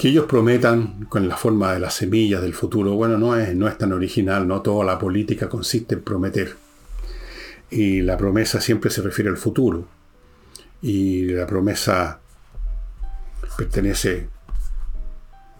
[0.00, 3.68] que ellos prometan con la forma de las semillas del futuro, bueno, no es, no
[3.68, 6.56] es tan original, no toda la política consiste en prometer.
[7.70, 9.86] Y la promesa siempre se refiere al futuro.
[10.80, 12.18] Y la promesa
[13.58, 14.26] pertenece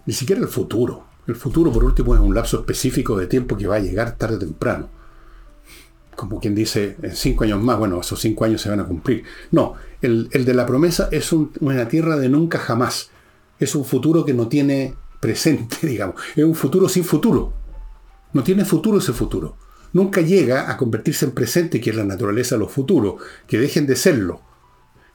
[0.07, 1.05] ni siquiera al futuro.
[1.27, 4.37] El futuro, por último, es un lapso específico de tiempo que va a llegar tarde
[4.37, 4.89] o temprano.
[6.15, 9.23] Como quien dice, en cinco años más, bueno, esos cinco años se van a cumplir.
[9.51, 13.10] No, el, de la promesa es una tierra de nunca jamás.
[13.61, 16.15] Es un futuro que no tiene presente, digamos.
[16.35, 17.53] Es un futuro sin futuro.
[18.33, 19.55] No tiene futuro ese futuro.
[19.93, 23.87] Nunca llega a convertirse en presente, que es la naturaleza de los futuros, que dejen
[23.87, 24.41] de serlo,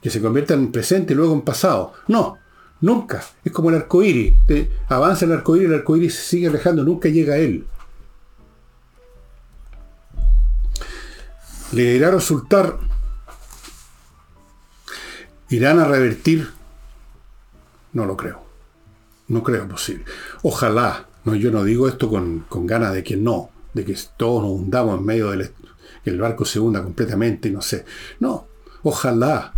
[0.01, 1.93] que se conviertan en presente y luego en pasado.
[2.07, 2.37] No,
[2.79, 3.23] Nunca.
[3.43, 4.35] Es como el arcoíris.
[4.87, 7.65] Avanza el arcoíris, el arcoíris se sigue alejando, nunca llega a él.
[11.71, 12.77] ¿Le irá a resultar?
[15.49, 16.56] ¿Irán a revertir?
[17.97, 18.39] No lo creo.
[19.27, 20.05] No creo posible.
[20.43, 21.07] Ojalá.
[21.25, 24.99] No, yo no digo esto con, ganas de que no, de que todos nos hundamos
[24.99, 25.49] en medio del
[26.03, 27.85] que el barco se hunda completamente y no sé.
[28.19, 28.45] No,
[28.83, 29.55] ojalá,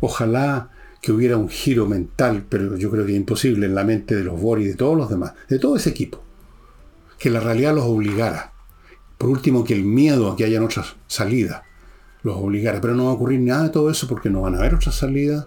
[0.00, 0.68] ojalá
[1.00, 4.24] que hubiera un giro mental, pero yo creo que es imposible en la mente de
[4.24, 6.22] los Boris y de todos los demás, de todo ese equipo.
[7.18, 8.52] Que la realidad los obligara.
[9.16, 11.62] Por último, que el miedo a que hayan otras salidas
[12.24, 12.82] los obligara.
[12.82, 14.96] Pero no va a ocurrir nada de todo eso porque no van a haber otras
[14.96, 15.46] salidas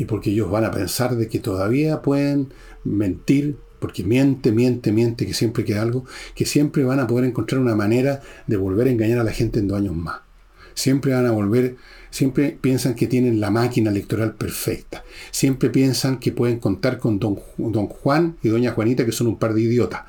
[0.00, 5.26] y porque ellos van a pensar de que todavía pueden mentir, porque miente, miente, miente,
[5.26, 8.92] que siempre queda algo, que siempre van a poder encontrar una manera de volver a
[8.92, 10.20] engañar a la gente en dos años más.
[10.72, 11.76] Siempre van a volver
[12.10, 15.04] Siempre piensan que tienen la máquina electoral perfecta.
[15.30, 19.38] Siempre piensan que pueden contar con don, don Juan y doña Juanita, que son un
[19.38, 20.02] par de idiotas.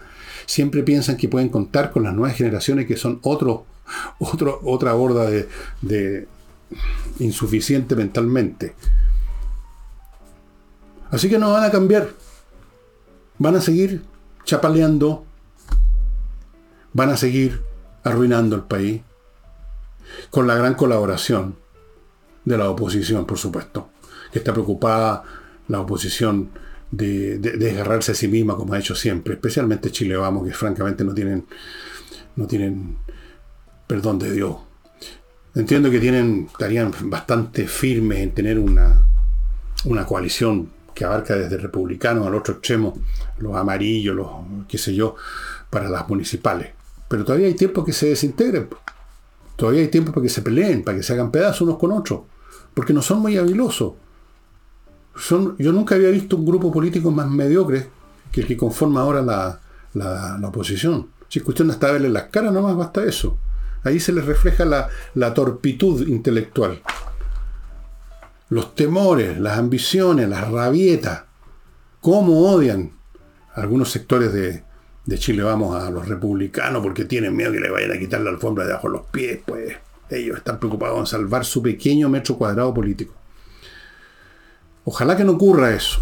[0.45, 3.65] Siempre piensan que pueden contar con las nuevas generaciones, que son otro,
[4.19, 5.49] otro, otra horda de,
[5.81, 6.27] de
[7.19, 8.73] insuficiente mentalmente.
[11.11, 12.09] Así que no van a cambiar.
[13.37, 14.03] Van a seguir
[14.45, 15.25] chapaleando.
[16.93, 17.61] Van a seguir
[18.03, 19.01] arruinando el país.
[20.29, 21.55] Con la gran colaboración
[22.45, 23.89] de la oposición, por supuesto,
[24.31, 25.23] que está preocupada
[25.67, 26.49] la oposición
[26.91, 31.13] de, desgarrarse a sí misma como ha hecho siempre, especialmente Chile Vamos, que francamente no
[31.13, 31.45] tienen,
[32.35, 32.97] no tienen
[33.87, 34.55] perdón de Dios.
[35.55, 39.01] Entiendo que tienen, estarían bastante firmes en tener una,
[39.85, 40.69] una coalición
[41.01, 42.93] que abarca desde republicanos al otro extremo,
[43.39, 44.27] los amarillos, los
[44.67, 45.15] qué sé yo,
[45.71, 46.69] para las municipales.
[47.07, 48.69] Pero todavía hay tiempo que se desintegren.
[49.55, 52.21] Todavía hay tiempo para que se peleen, para que se hagan pedazos unos con otros
[52.73, 53.93] porque no son muy habilosos.
[55.15, 57.89] Son, yo nunca había visto un grupo político más mediocre
[58.31, 59.59] que el que conforma ahora la,
[59.93, 61.07] la, oposición.
[61.27, 63.37] Si es cuestión hasta verle las caras, nomás basta eso.
[63.83, 66.81] Ahí se les refleja la, la torpitud intelectual.
[68.51, 71.23] Los temores, las ambiciones, las rabietas.
[72.01, 72.91] Cómo odian
[73.55, 74.65] algunos sectores de,
[75.05, 78.29] de Chile, vamos, a los republicanos porque tienen miedo que le vayan a quitar la
[78.29, 79.77] alfombra de abajo los pies, pues.
[80.09, 83.13] Ellos están preocupados en salvar su pequeño metro cuadrado político.
[84.83, 86.01] Ojalá que no ocurra eso.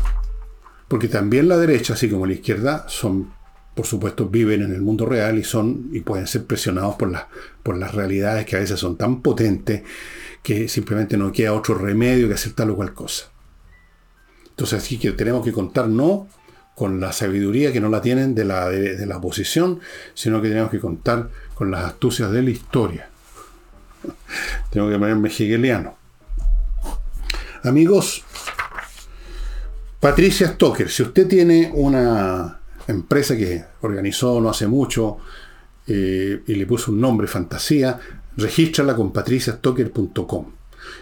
[0.87, 3.31] Porque también la derecha, así como la izquierda, son,
[3.79, 7.13] por supuesto, viven en el mundo real y son, y pueden ser presionados por,
[7.63, 9.83] por las realidades que a veces son tan potentes
[10.43, 13.31] que simplemente no queda otro remedio que hacer tal o cual cosa.
[14.49, 16.27] Entonces, así que tenemos que contar no
[16.75, 19.79] con la sabiduría que no la tienen de la, de la oposición,
[20.13, 23.09] sino que tenemos que contar con las astucias de la historia.
[24.71, 25.95] Tengo que ponerme hegeliano.
[27.63, 28.25] Amigos,
[30.01, 32.58] Patricia Stoker, si usted tiene una
[32.91, 35.17] empresa que organizó no hace mucho
[35.87, 37.99] eh, y le puso un nombre fantasía,
[38.37, 40.45] regístrala con patriciastocker.com.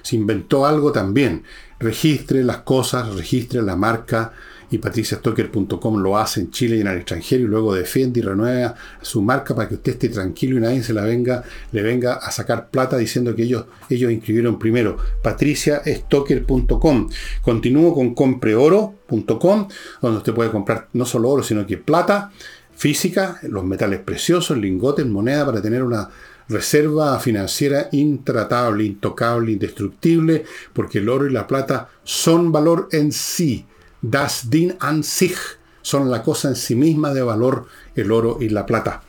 [0.01, 1.43] Si inventó algo también,
[1.79, 4.33] registre las cosas, registre la marca
[4.69, 8.75] y patriciastocker.com lo hace en Chile y en el extranjero y luego defiende y renueva
[9.01, 12.31] su marca para que usted esté tranquilo y nadie se la venga, le venga a
[12.31, 14.97] sacar plata diciendo que ellos, ellos inscribieron primero.
[15.21, 17.09] patriciastocker.com.
[17.41, 19.67] Continúo con compreoro.com,
[20.01, 22.31] donde usted puede comprar no solo oro, sino que plata
[22.75, 26.09] física, los metales preciosos, lingotes, moneda para tener una
[26.49, 33.65] reserva financiera intratable, intocable, indestructible, porque el oro y la plata son valor en sí.
[34.09, 35.37] Das Ding an sich
[35.81, 39.01] son la cosa en sí misma de valor, el oro y la plata.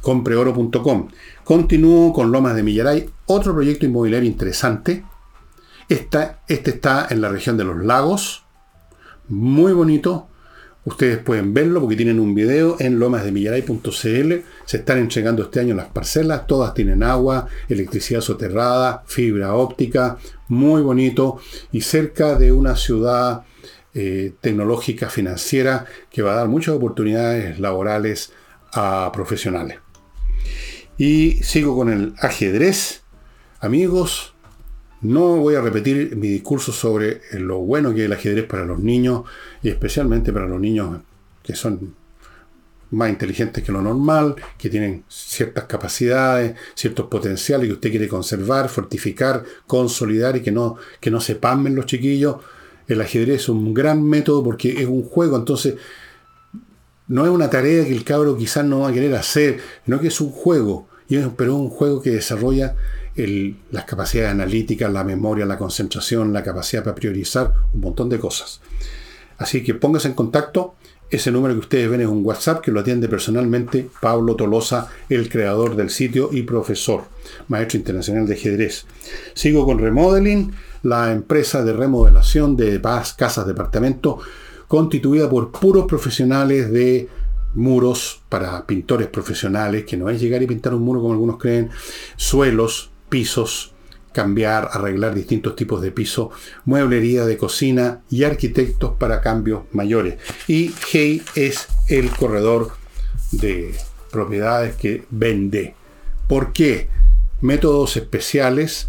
[0.00, 1.08] Compreoro.com.
[1.44, 5.04] Continúo con Lomas de Millaray, otro proyecto inmobiliario interesante.
[5.88, 8.44] este está en la región de los lagos,
[9.28, 10.28] muy bonito,
[10.86, 14.34] Ustedes pueden verlo porque tienen un video en lomasdemillaray.cl.
[14.64, 16.46] Se están entregando este año las parcelas.
[16.46, 20.16] Todas tienen agua, electricidad soterrada, fibra óptica.
[20.46, 21.40] Muy bonito.
[21.72, 23.42] Y cerca de una ciudad
[23.98, 28.30] eh, tecnológica financiera que va a dar muchas oportunidades laborales
[28.74, 29.78] a profesionales.
[30.98, 33.04] Y sigo con el ajedrez.
[33.58, 34.34] Amigos,
[35.00, 38.80] no voy a repetir mi discurso sobre lo bueno que es el ajedrez para los
[38.80, 39.22] niños
[39.62, 41.00] y especialmente para los niños
[41.42, 41.94] que son
[42.90, 48.68] más inteligentes que lo normal, que tienen ciertas capacidades, ciertos potenciales que usted quiere conservar,
[48.68, 52.36] fortificar, consolidar y que no, que no se pamen los chiquillos.
[52.88, 55.74] El ajedrez es un gran método porque es un juego, entonces
[57.08, 60.08] no es una tarea que el cabro quizás no va a querer hacer, no que
[60.08, 62.74] es un juego, pero es un juego que desarrolla
[63.70, 68.60] las capacidades analíticas, la memoria, la concentración, la capacidad para priorizar, un montón de cosas.
[69.38, 70.74] Así que póngase en contacto.
[71.08, 75.28] Ese número que ustedes ven es un WhatsApp que lo atiende personalmente Pablo Tolosa, el
[75.28, 77.04] creador del sitio y profesor,
[77.46, 78.86] maestro internacional de ajedrez.
[79.32, 80.52] Sigo con Remodeling,
[80.82, 82.80] la empresa de remodelación de
[83.16, 84.24] casas, departamentos,
[84.68, 87.08] constituida por puros profesionales de
[87.54, 91.70] muros para pintores profesionales, que no es llegar y pintar un muro como algunos creen,
[92.16, 93.72] suelos, pisos,
[94.12, 96.30] cambiar, arreglar distintos tipos de piso,
[96.64, 100.18] mueblería de cocina y arquitectos para cambios mayores.
[100.48, 102.72] Y Hey es el corredor
[103.32, 103.74] de
[104.10, 105.74] propiedades que vende.
[106.28, 106.88] ¿Por qué?
[107.42, 108.88] Métodos especiales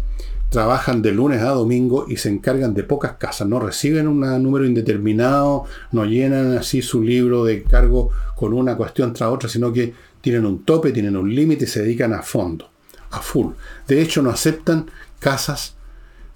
[0.50, 4.64] trabajan de lunes a domingo y se encargan de pocas casas, no reciben un número
[4.64, 9.92] indeterminado, no llenan así su libro de cargo con una cuestión tras otra, sino que
[10.20, 12.70] tienen un tope, tienen un límite y se dedican a fondo
[13.10, 13.52] a full.
[13.86, 15.74] De hecho, no aceptan casas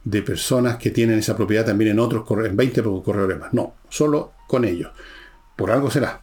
[0.04, 3.52] de personas que tienen esa propiedad también en otros en 20 corredores más.
[3.52, 4.90] No, solo con ellos.
[5.56, 6.22] Por algo será.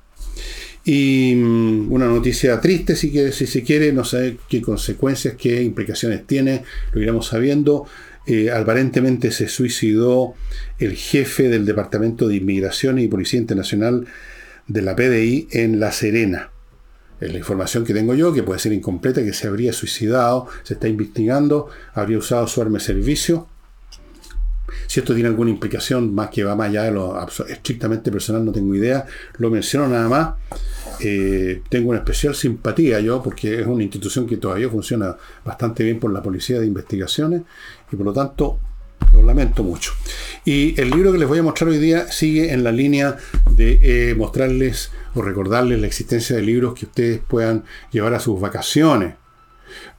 [0.92, 5.62] Y mm, una noticia triste, si, que, si se quiere, no sé qué consecuencias, qué
[5.62, 6.64] implicaciones tiene,
[6.94, 7.86] lo iremos sabiendo.
[8.26, 10.34] Eh, aparentemente se suicidó
[10.80, 14.08] el jefe del Departamento de Inmigración y Policía Internacional
[14.66, 16.50] de la PDI en La Serena
[17.20, 20.88] la información que tengo yo, que puede ser incompleta, que se habría suicidado, se está
[20.88, 23.48] investigando, habría usado su arma de servicio.
[24.90, 27.16] Si esto tiene alguna implicación más que va más allá de lo
[27.48, 29.06] estrictamente personal, no tengo idea.
[29.38, 30.30] Lo menciono nada más.
[31.00, 35.16] Eh, tengo una especial simpatía yo, porque es una institución que todavía funciona
[35.46, 37.44] bastante bien por la Policía de Investigaciones
[37.92, 38.58] y por lo tanto
[39.14, 39.92] lo lamento mucho.
[40.44, 43.16] Y el libro que les voy a mostrar hoy día sigue en la línea
[43.52, 48.42] de eh, mostrarles o recordarles la existencia de libros que ustedes puedan llevar a sus
[48.42, 49.14] vacaciones.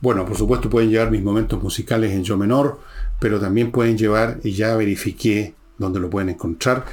[0.01, 2.81] Bueno, por supuesto pueden llevar mis momentos musicales en yo menor,
[3.21, 6.85] pero también pueden llevar, y ya verifiqué dónde lo pueden encontrar,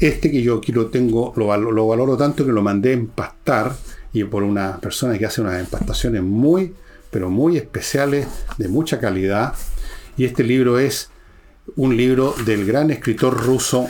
[0.00, 3.76] este que yo aquí lo tengo, lo, lo valoro tanto que lo mandé a empastar
[4.12, 6.72] y por una persona que hace unas empastaciones muy,
[7.10, 8.26] pero muy especiales,
[8.58, 9.54] de mucha calidad.
[10.16, 11.10] Y este libro es
[11.76, 13.88] un libro del gran escritor ruso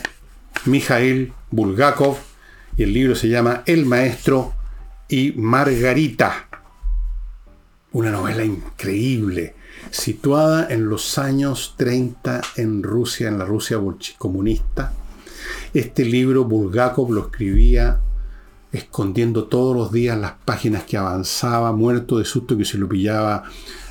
[0.66, 2.16] Mikhail Bulgakov,
[2.76, 4.53] y el libro se llama El Maestro
[5.09, 6.49] y Margarita.
[7.93, 9.55] Una novela increíble,
[9.91, 13.78] situada en los años 30 en Rusia, en la Rusia
[14.18, 14.93] comunista.
[15.72, 18.01] Este libro Bulgakov lo escribía
[18.72, 23.45] escondiendo todos los días las páginas que avanzaba, muerto de susto que se lo pillaba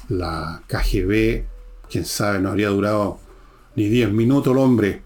[0.10, 1.44] la KGB.
[1.89, 3.20] Quién sabe, no habría durado
[3.76, 5.02] ni 10 minutos el hombre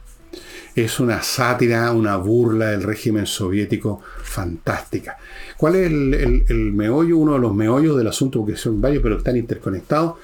[0.83, 5.17] es una sátira, una burla del régimen soviético fantástica.
[5.57, 7.17] ¿Cuál es el, meollo?
[7.17, 10.17] Uno de los meollos del asunto, porque son varios, pero están interconectados.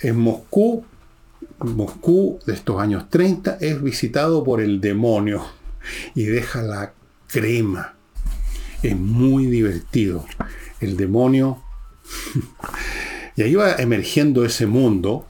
[0.00, 0.84] En Moscú,
[1.58, 5.44] Moscú de estos años 30 es visitado por el demonio
[6.14, 6.92] y deja la
[7.26, 7.94] crema.
[8.82, 10.24] Es muy divertido.
[10.80, 11.62] El demonio.
[13.36, 15.26] y ahí va emergiendo ese mundo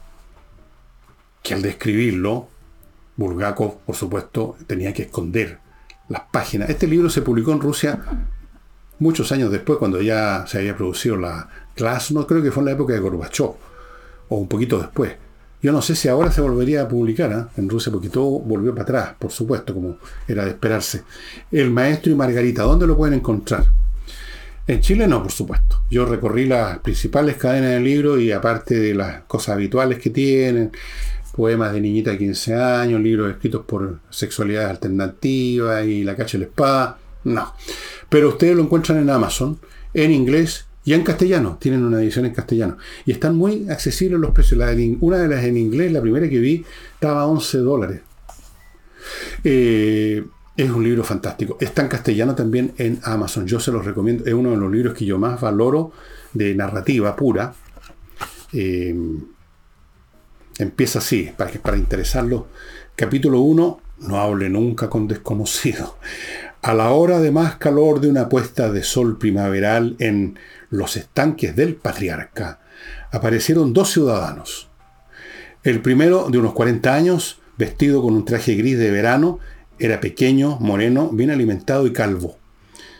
[1.41, 2.49] que al describirlo
[3.15, 5.59] Bulgakov, por supuesto, tenía que esconder
[6.09, 6.69] las páginas.
[6.69, 7.99] Este libro se publicó en Rusia
[8.99, 11.49] muchos años después, cuando ya se había producido la
[12.11, 13.51] no creo que fue en la época de Gorbachev,
[14.29, 15.13] o un poquito después.
[15.61, 17.59] Yo no sé si ahora se volvería a publicar ¿eh?
[17.59, 19.97] en Rusia, porque todo volvió para atrás, por supuesto, como
[20.27, 21.03] era de esperarse.
[21.51, 23.65] El maestro y Margarita, ¿dónde lo pueden encontrar?
[24.67, 25.81] En Chile no, por supuesto.
[25.89, 30.71] Yo recorrí las principales cadenas del libro y aparte de las cosas habituales que tienen,
[31.35, 36.43] poemas de niñita de 15 años, libros escritos por sexualidades alternativas y la cacha de
[36.43, 37.53] la espada, no.
[38.09, 39.59] Pero ustedes lo encuentran en Amazon,
[39.93, 41.57] en inglés y en castellano.
[41.59, 42.77] Tienen una edición en castellano.
[43.05, 44.61] Y están muy accesibles los precios.
[45.01, 46.63] una de las en inglés, la primera que vi,
[46.93, 48.01] estaba a 11 dólares.
[49.43, 50.23] Eh,
[50.55, 51.57] es un libro fantástico.
[51.59, 53.45] Está en castellano también en Amazon.
[53.45, 54.23] Yo se los recomiendo.
[54.23, 55.91] Es uno de los libros que yo más valoro
[56.31, 57.53] de narrativa pura.
[58.53, 58.95] Eh,
[60.57, 62.47] empieza así, para, para interesarlo.
[62.95, 63.81] Capítulo 1.
[64.07, 65.95] No hable nunca con desconocidos.
[66.61, 70.39] A la hora de más calor de una puesta de sol primaveral en
[70.69, 72.59] los estanques del patriarca,
[73.11, 74.69] aparecieron dos ciudadanos.
[75.63, 79.39] El primero, de unos 40 años, vestido con un traje gris de verano,
[79.79, 82.37] era pequeño, moreno, bien alimentado y calvo.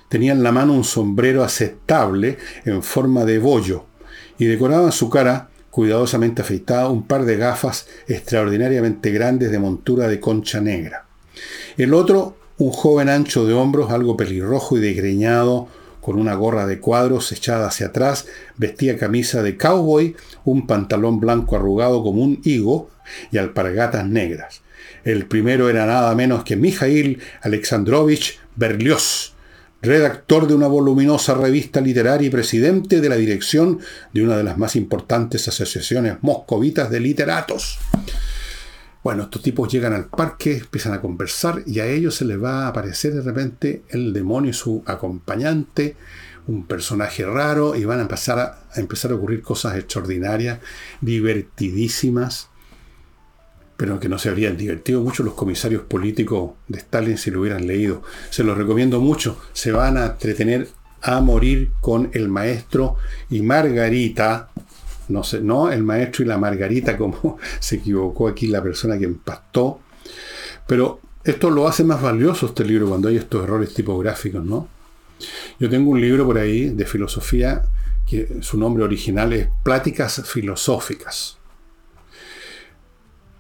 [0.10, 3.86] Tenía en la mano un sombrero aceptable en forma de bollo
[4.38, 10.20] y decoraba su cara, cuidadosamente afeitada, un par de gafas extraordinariamente grandes de montura de
[10.20, 11.06] concha negra.
[11.78, 15.68] El otro, un joven ancho de hombros, algo pelirrojo y desgreñado,
[16.08, 21.58] con una gorra de cuadros echada hacia atrás, vestía camisa de cowboy, un pantalón blanco
[21.58, 22.90] arrugado como un higo
[23.30, 24.62] y alpargatas negras.
[25.04, 29.34] El primero era nada menos que Mijail Alexandrovich Berlioz,
[29.82, 33.82] redactor de una voluminosa revista literaria y presidente de la dirección
[34.14, 37.80] de una de las más importantes asociaciones moscovitas de literatos.
[39.04, 42.66] Bueno, estos tipos llegan al parque, empiezan a conversar y a ellos se les va
[42.66, 45.96] a aparecer de repente el demonio y su acompañante,
[46.48, 50.60] un personaje raro, y van a empezar a, a empezar a ocurrir cosas extraordinarias,
[51.02, 52.50] divertidísimas
[53.78, 57.68] pero que no se habrían divertido mucho los comisarios políticos de Stalin si lo hubieran
[57.68, 58.02] leído.
[58.32, 59.40] Se los recomiendo mucho.
[59.54, 60.68] Se van a entretener
[61.04, 62.96] a morir con el maestro
[63.30, 64.50] y Margarita.
[65.10, 69.06] No sé, no el maestro y la Margarita, como se equivocó aquí la persona que
[69.06, 69.80] empastó.
[70.68, 74.68] Pero esto lo hace más valioso este libro cuando hay estos errores tipográficos, ¿no?
[75.60, 77.64] Yo tengo un libro por ahí de filosofía
[78.06, 81.38] que su nombre original es Pláticas Filosóficas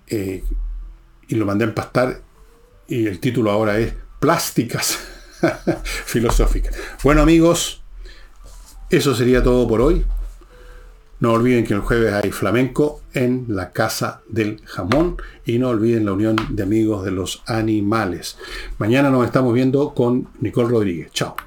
[0.07, 0.43] eh,
[1.27, 2.21] y lo mandé a empastar
[2.87, 4.97] y el título ahora es Plásticas
[6.05, 6.75] Filosóficas.
[7.03, 7.83] Bueno amigos,
[8.89, 10.05] eso sería todo por hoy.
[11.19, 16.05] No olviden que el jueves hay flamenco en la Casa del Jamón y no olviden
[16.05, 18.37] la Unión de Amigos de los Animales.
[18.77, 21.11] Mañana nos estamos viendo con Nicole Rodríguez.
[21.11, 21.46] Chao.